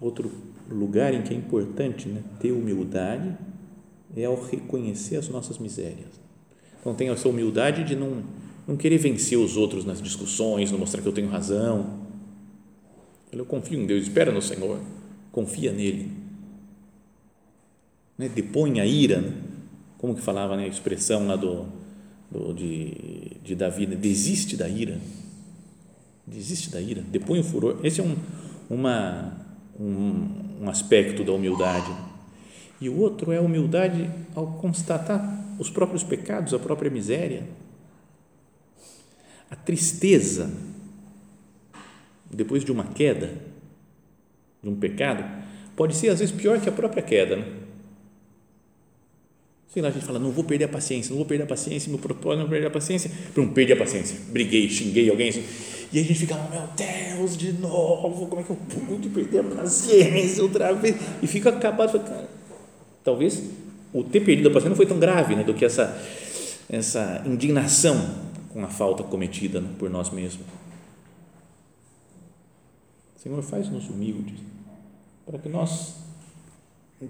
Outro 0.00 0.30
lugar 0.70 1.12
em 1.12 1.22
que 1.22 1.34
é 1.34 1.36
importante 1.36 2.08
né, 2.08 2.22
ter 2.38 2.52
humildade 2.52 3.36
é 4.16 4.24
ao 4.24 4.40
reconhecer 4.40 5.16
as 5.16 5.28
nossas 5.28 5.58
misérias. 5.58 6.20
Então, 6.80 6.94
tenho 6.94 7.12
essa 7.12 7.28
humildade 7.28 7.82
de 7.82 7.96
não, 7.96 8.22
não 8.66 8.76
querer 8.76 8.98
vencer 8.98 9.36
os 9.38 9.56
outros 9.56 9.84
nas 9.84 10.00
discussões, 10.00 10.70
não 10.70 10.78
mostrar 10.78 11.02
que 11.02 11.08
eu 11.08 11.12
tenho 11.12 11.28
razão. 11.28 12.06
Eu 13.32 13.44
confio 13.44 13.80
em 13.80 13.86
Deus, 13.86 14.04
espera 14.04 14.30
no 14.30 14.40
Senhor, 14.40 14.78
confia 15.32 15.72
nele. 15.72 16.12
Né, 18.16 18.28
depõe 18.28 18.80
a 18.80 18.86
ira, 18.86 19.20
né? 19.20 19.32
como 19.96 20.14
que 20.14 20.20
falava 20.20 20.56
né, 20.56 20.64
a 20.64 20.68
expressão 20.68 21.26
lá 21.26 21.36
do, 21.36 21.66
de, 22.30 23.36
de 23.42 23.54
Davi, 23.54 23.86
né? 23.86 23.96
desiste 23.96 24.56
da 24.56 24.68
ira, 24.68 24.98
desiste 26.26 26.70
da 26.70 26.80
ira, 26.80 27.02
depõe 27.02 27.40
o 27.40 27.44
furor. 27.44 27.80
Esse 27.82 28.00
é 28.00 28.04
um, 28.04 28.16
uma, 28.68 29.32
um, 29.78 30.62
um 30.62 30.68
aspecto 30.68 31.24
da 31.24 31.32
humildade. 31.32 31.90
E 32.80 32.88
o 32.88 32.98
outro 32.98 33.32
é 33.32 33.38
a 33.38 33.42
humildade 33.42 34.08
ao 34.34 34.46
constatar 34.58 35.56
os 35.58 35.70
próprios 35.70 36.04
pecados, 36.04 36.54
a 36.54 36.58
própria 36.58 36.90
miséria. 36.90 37.44
A 39.50 39.56
tristeza, 39.56 40.52
depois 42.30 42.64
de 42.64 42.70
uma 42.70 42.84
queda, 42.84 43.32
de 44.62 44.68
um 44.68 44.76
pecado, 44.76 45.24
pode 45.74 45.96
ser 45.96 46.10
às 46.10 46.20
vezes 46.20 46.34
pior 46.34 46.60
que 46.60 46.68
a 46.68 46.72
própria 46.72 47.02
queda. 47.02 47.36
Né? 47.36 47.67
Sei 49.68 49.82
lá, 49.82 49.88
a 49.88 49.90
gente 49.90 50.04
fala, 50.04 50.18
não 50.18 50.30
vou 50.30 50.44
perder 50.44 50.64
a 50.64 50.68
paciência, 50.68 51.10
não 51.10 51.18
vou 51.18 51.26
perder 51.26 51.44
a 51.44 51.46
paciência, 51.46 51.90
meu 51.90 51.98
propósito 51.98 52.42
não 52.42 52.48
perder 52.48 52.68
a 52.68 52.70
paciência. 52.70 53.10
Não, 53.36 53.48
perdi 53.48 53.72
a 53.74 53.76
paciência, 53.76 54.18
briguei, 54.30 54.68
xinguei 54.70 55.10
alguém. 55.10 55.28
Assim, 55.28 55.44
e 55.92 55.98
a 55.98 56.02
gente 56.02 56.18
fica, 56.18 56.36
oh, 56.36 56.50
meu 56.50 56.68
Deus, 56.74 57.36
de 57.36 57.52
novo, 57.52 58.26
como 58.26 58.40
é 58.40 58.44
que 58.44 58.50
eu 58.50 58.56
pude 58.56 59.10
perder 59.10 59.40
a 59.40 59.44
paciência 59.44 60.42
outra 60.42 60.72
vez? 60.72 60.96
E 61.22 61.26
fica 61.26 61.50
acabado. 61.50 62.00
Talvez 63.04 63.42
o 63.92 64.02
ter 64.02 64.20
perdido 64.20 64.48
a 64.48 64.52
paciência 64.52 64.70
não 64.70 64.76
foi 64.76 64.86
tão 64.86 64.98
grave 64.98 65.36
né, 65.36 65.44
do 65.44 65.52
que 65.52 65.64
essa, 65.64 66.02
essa 66.68 67.22
indignação 67.26 68.26
com 68.50 68.64
a 68.64 68.68
falta 68.68 69.02
cometida 69.02 69.60
né, 69.60 69.68
por 69.78 69.90
nós 69.90 70.10
mesmos. 70.10 70.46
Senhor, 73.22 73.42
faz-nos 73.42 73.88
humildes 73.90 74.38
para 75.26 75.38
que 75.38 75.48
nós 75.48 75.94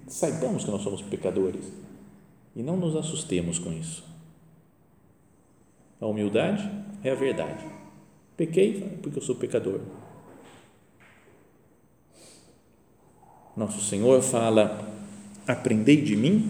saibamos 0.08 0.64
que 0.64 0.70
nós 0.70 0.82
somos 0.82 1.02
pecadores 1.02 1.64
e 2.58 2.62
não 2.62 2.76
nos 2.76 2.96
assustemos 2.96 3.56
com 3.56 3.72
isso. 3.72 4.04
A 6.00 6.06
humildade 6.06 6.68
é 7.04 7.10
a 7.12 7.14
verdade. 7.14 7.64
Pequei 8.36 8.98
porque 9.00 9.18
eu 9.18 9.22
sou 9.22 9.36
pecador. 9.36 9.80
Nosso 13.56 13.80
Senhor 13.80 14.20
fala: 14.22 14.92
Aprendei 15.46 16.02
de 16.02 16.16
mim, 16.16 16.48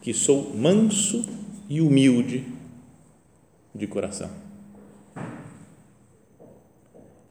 que 0.00 0.14
sou 0.14 0.54
manso 0.54 1.26
e 1.68 1.80
humilde 1.80 2.46
de 3.74 3.88
coração. 3.88 4.30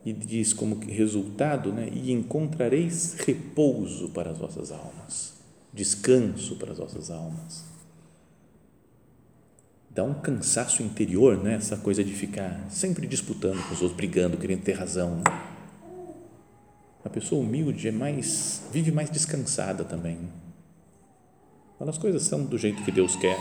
E 0.04 0.12
diz 0.12 0.54
como 0.54 0.78
resultado, 0.80 1.72
né? 1.72 1.90
E 1.94 2.12
encontrareis 2.12 3.14
repouso 3.14 4.10
para 4.10 4.32
as 4.32 4.38
vossas 4.38 4.74
almas, 4.74 5.42
descanso 5.74 6.58
para 6.58 6.74
as 6.74 6.80
vossas 6.80 7.10
almas 7.10 7.77
dá 9.98 10.04
um 10.04 10.14
cansaço 10.14 10.84
interior, 10.84 11.44
né? 11.44 11.56
essa 11.56 11.76
coisa 11.76 12.04
de 12.04 12.14
ficar 12.14 12.68
sempre 12.70 13.08
disputando 13.08 13.58
com 13.68 13.74
os 13.74 13.82
outros, 13.82 13.94
brigando, 13.94 14.38
querendo 14.38 14.62
ter 14.62 14.74
razão. 14.74 15.24
A 17.04 17.10
pessoa 17.10 17.42
humilde 17.42 17.88
é 17.88 17.92
mais, 17.92 18.62
vive 18.72 18.92
mais 18.92 19.10
descansada 19.10 19.84
também. 19.84 20.20
Quando 21.80 21.90
as 21.90 21.98
coisas 21.98 22.22
são 22.22 22.46
do 22.46 22.60
jeito 22.60 22.84
que 22.84 22.92
Deus 22.92 23.16
quer, 23.16 23.40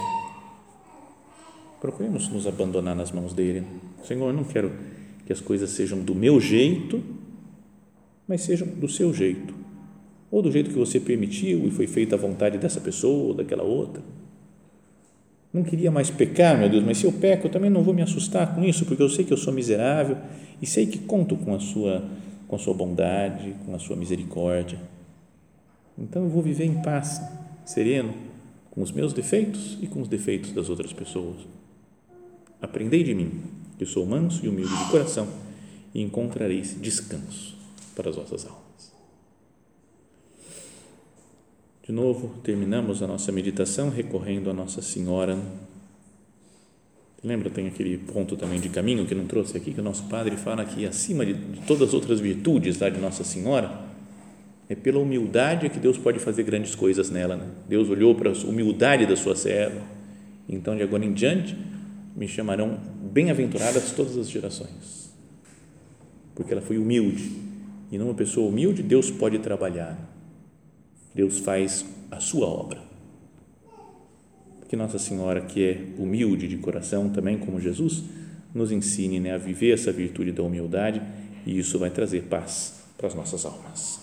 procuremos 1.78 2.26
nos 2.30 2.46
abandonar 2.46 2.96
nas 2.96 3.12
mãos 3.12 3.34
dele. 3.34 3.62
Senhor, 4.02 4.26
eu 4.26 4.32
não 4.32 4.44
quero 4.44 4.72
que 5.26 5.34
as 5.34 5.42
coisas 5.42 5.68
sejam 5.68 6.00
do 6.00 6.14
meu 6.14 6.40
jeito, 6.40 7.04
mas 8.26 8.40
sejam 8.40 8.66
do 8.66 8.88
seu 8.88 9.12
jeito, 9.12 9.54
ou 10.30 10.40
do 10.40 10.50
jeito 10.50 10.70
que 10.70 10.78
você 10.78 10.98
permitiu 10.98 11.66
e 11.66 11.70
foi 11.70 11.86
feita 11.86 12.14
a 12.14 12.18
vontade 12.18 12.56
dessa 12.56 12.80
pessoa 12.80 13.26
ou 13.26 13.34
daquela 13.34 13.62
outra 13.62 14.02
não 15.56 15.64
queria 15.64 15.90
mais 15.90 16.10
pecar, 16.10 16.58
meu 16.58 16.68
Deus, 16.68 16.84
mas 16.84 16.98
se 16.98 17.06
eu 17.06 17.12
peco, 17.12 17.46
eu 17.46 17.50
também 17.50 17.70
não 17.70 17.82
vou 17.82 17.94
me 17.94 18.02
assustar 18.02 18.54
com 18.54 18.62
isso, 18.62 18.84
porque 18.84 19.02
eu 19.02 19.08
sei 19.08 19.24
que 19.24 19.32
eu 19.32 19.38
sou 19.38 19.52
miserável 19.52 20.18
e 20.60 20.66
sei 20.66 20.86
que 20.86 20.98
conto 20.98 21.34
com 21.34 21.54
a 21.54 21.58
sua, 21.58 22.04
com 22.46 22.54
a 22.54 22.58
sua 22.58 22.74
bondade, 22.74 23.54
com 23.64 23.74
a 23.74 23.78
sua 23.78 23.96
misericórdia. 23.96 24.78
Então 25.98 26.24
eu 26.24 26.28
vou 26.28 26.42
viver 26.42 26.66
em 26.66 26.82
paz, 26.82 27.22
sereno, 27.64 28.12
com 28.70 28.82
os 28.82 28.92
meus 28.92 29.14
defeitos 29.14 29.78
e 29.80 29.86
com 29.86 30.02
os 30.02 30.08
defeitos 30.08 30.52
das 30.52 30.68
outras 30.68 30.92
pessoas. 30.92 31.36
Aprendei 32.60 33.02
de 33.02 33.14
mim, 33.14 33.40
que 33.78 33.86
sou 33.86 34.04
manso 34.04 34.44
e 34.44 34.48
humilde 34.50 34.76
de 34.76 34.90
coração, 34.90 35.26
e 35.94 36.02
encontrareis 36.02 36.76
descanso 36.78 37.56
para 37.94 38.10
as 38.10 38.16
vossas 38.16 38.44
almas. 38.44 38.65
De 41.86 41.92
novo, 41.92 42.34
terminamos 42.42 43.00
a 43.00 43.06
nossa 43.06 43.30
meditação 43.30 43.90
recorrendo 43.90 44.50
a 44.50 44.52
Nossa 44.52 44.82
Senhora. 44.82 45.38
Lembra, 47.22 47.48
tem 47.48 47.68
aquele 47.68 47.96
ponto 47.96 48.36
também 48.36 48.58
de 48.58 48.68
caminho 48.68 49.06
que 49.06 49.14
não 49.14 49.24
trouxe 49.24 49.56
aqui, 49.56 49.72
que 49.72 49.78
o 49.78 49.84
nosso 49.84 50.02
Padre 50.08 50.36
fala 50.36 50.64
que 50.64 50.84
acima 50.84 51.24
de, 51.24 51.34
todas 51.64 51.90
as 51.90 51.94
outras 51.94 52.18
virtudes 52.18 52.80
lá 52.80 52.88
de 52.88 52.98
Nossa 52.98 53.22
Senhora, 53.22 53.70
é 54.68 54.74
pela 54.74 54.98
humildade 54.98 55.68
que 55.68 55.78
Deus 55.78 55.96
pode 55.96 56.18
fazer 56.18 56.42
grandes 56.42 56.74
coisas 56.74 57.08
nela. 57.08 57.36
Né? 57.36 57.46
Deus 57.68 57.88
olhou 57.88 58.16
para 58.16 58.32
a 58.32 58.34
humildade 58.44 59.06
da 59.06 59.14
sua 59.14 59.36
serva, 59.36 59.80
então 60.48 60.74
de 60.74 60.82
agora 60.82 61.04
em 61.04 61.12
diante 61.12 61.56
me 62.16 62.26
chamarão 62.26 62.80
bem-aventuradas 63.12 63.92
todas 63.92 64.18
as 64.18 64.28
gerações, 64.28 65.14
porque 66.34 66.52
ela 66.52 66.62
foi 66.62 66.78
humilde, 66.78 67.30
e 67.92 67.96
numa 67.96 68.14
pessoa 68.14 68.48
humilde 68.48 68.82
Deus 68.82 69.08
pode 69.08 69.38
trabalhar 69.38 70.15
Deus 71.16 71.38
faz 71.38 71.82
a 72.10 72.20
sua 72.20 72.46
obra. 72.46 72.78
Que 74.68 74.76
Nossa 74.76 74.98
Senhora, 74.98 75.40
que 75.40 75.64
é 75.64 76.02
humilde 76.02 76.46
de 76.46 76.58
coração, 76.58 77.08
também 77.08 77.38
como 77.38 77.58
Jesus, 77.58 78.02
nos 78.54 78.70
ensine 78.70 79.18
né, 79.18 79.32
a 79.32 79.38
viver 79.38 79.72
essa 79.72 79.90
virtude 79.90 80.30
da 80.30 80.42
humildade 80.42 81.00
e 81.46 81.58
isso 81.58 81.78
vai 81.78 81.88
trazer 81.88 82.24
paz 82.24 82.82
para 82.98 83.06
as 83.06 83.14
nossas 83.14 83.46
almas. 83.46 83.98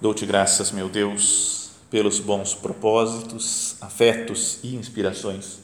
Dou-te 0.00 0.26
graças, 0.26 0.72
meu 0.72 0.88
Deus, 0.88 1.70
pelos 1.88 2.18
bons 2.18 2.52
propósitos, 2.52 3.76
afetos 3.80 4.58
e 4.64 4.74
inspirações 4.74 5.63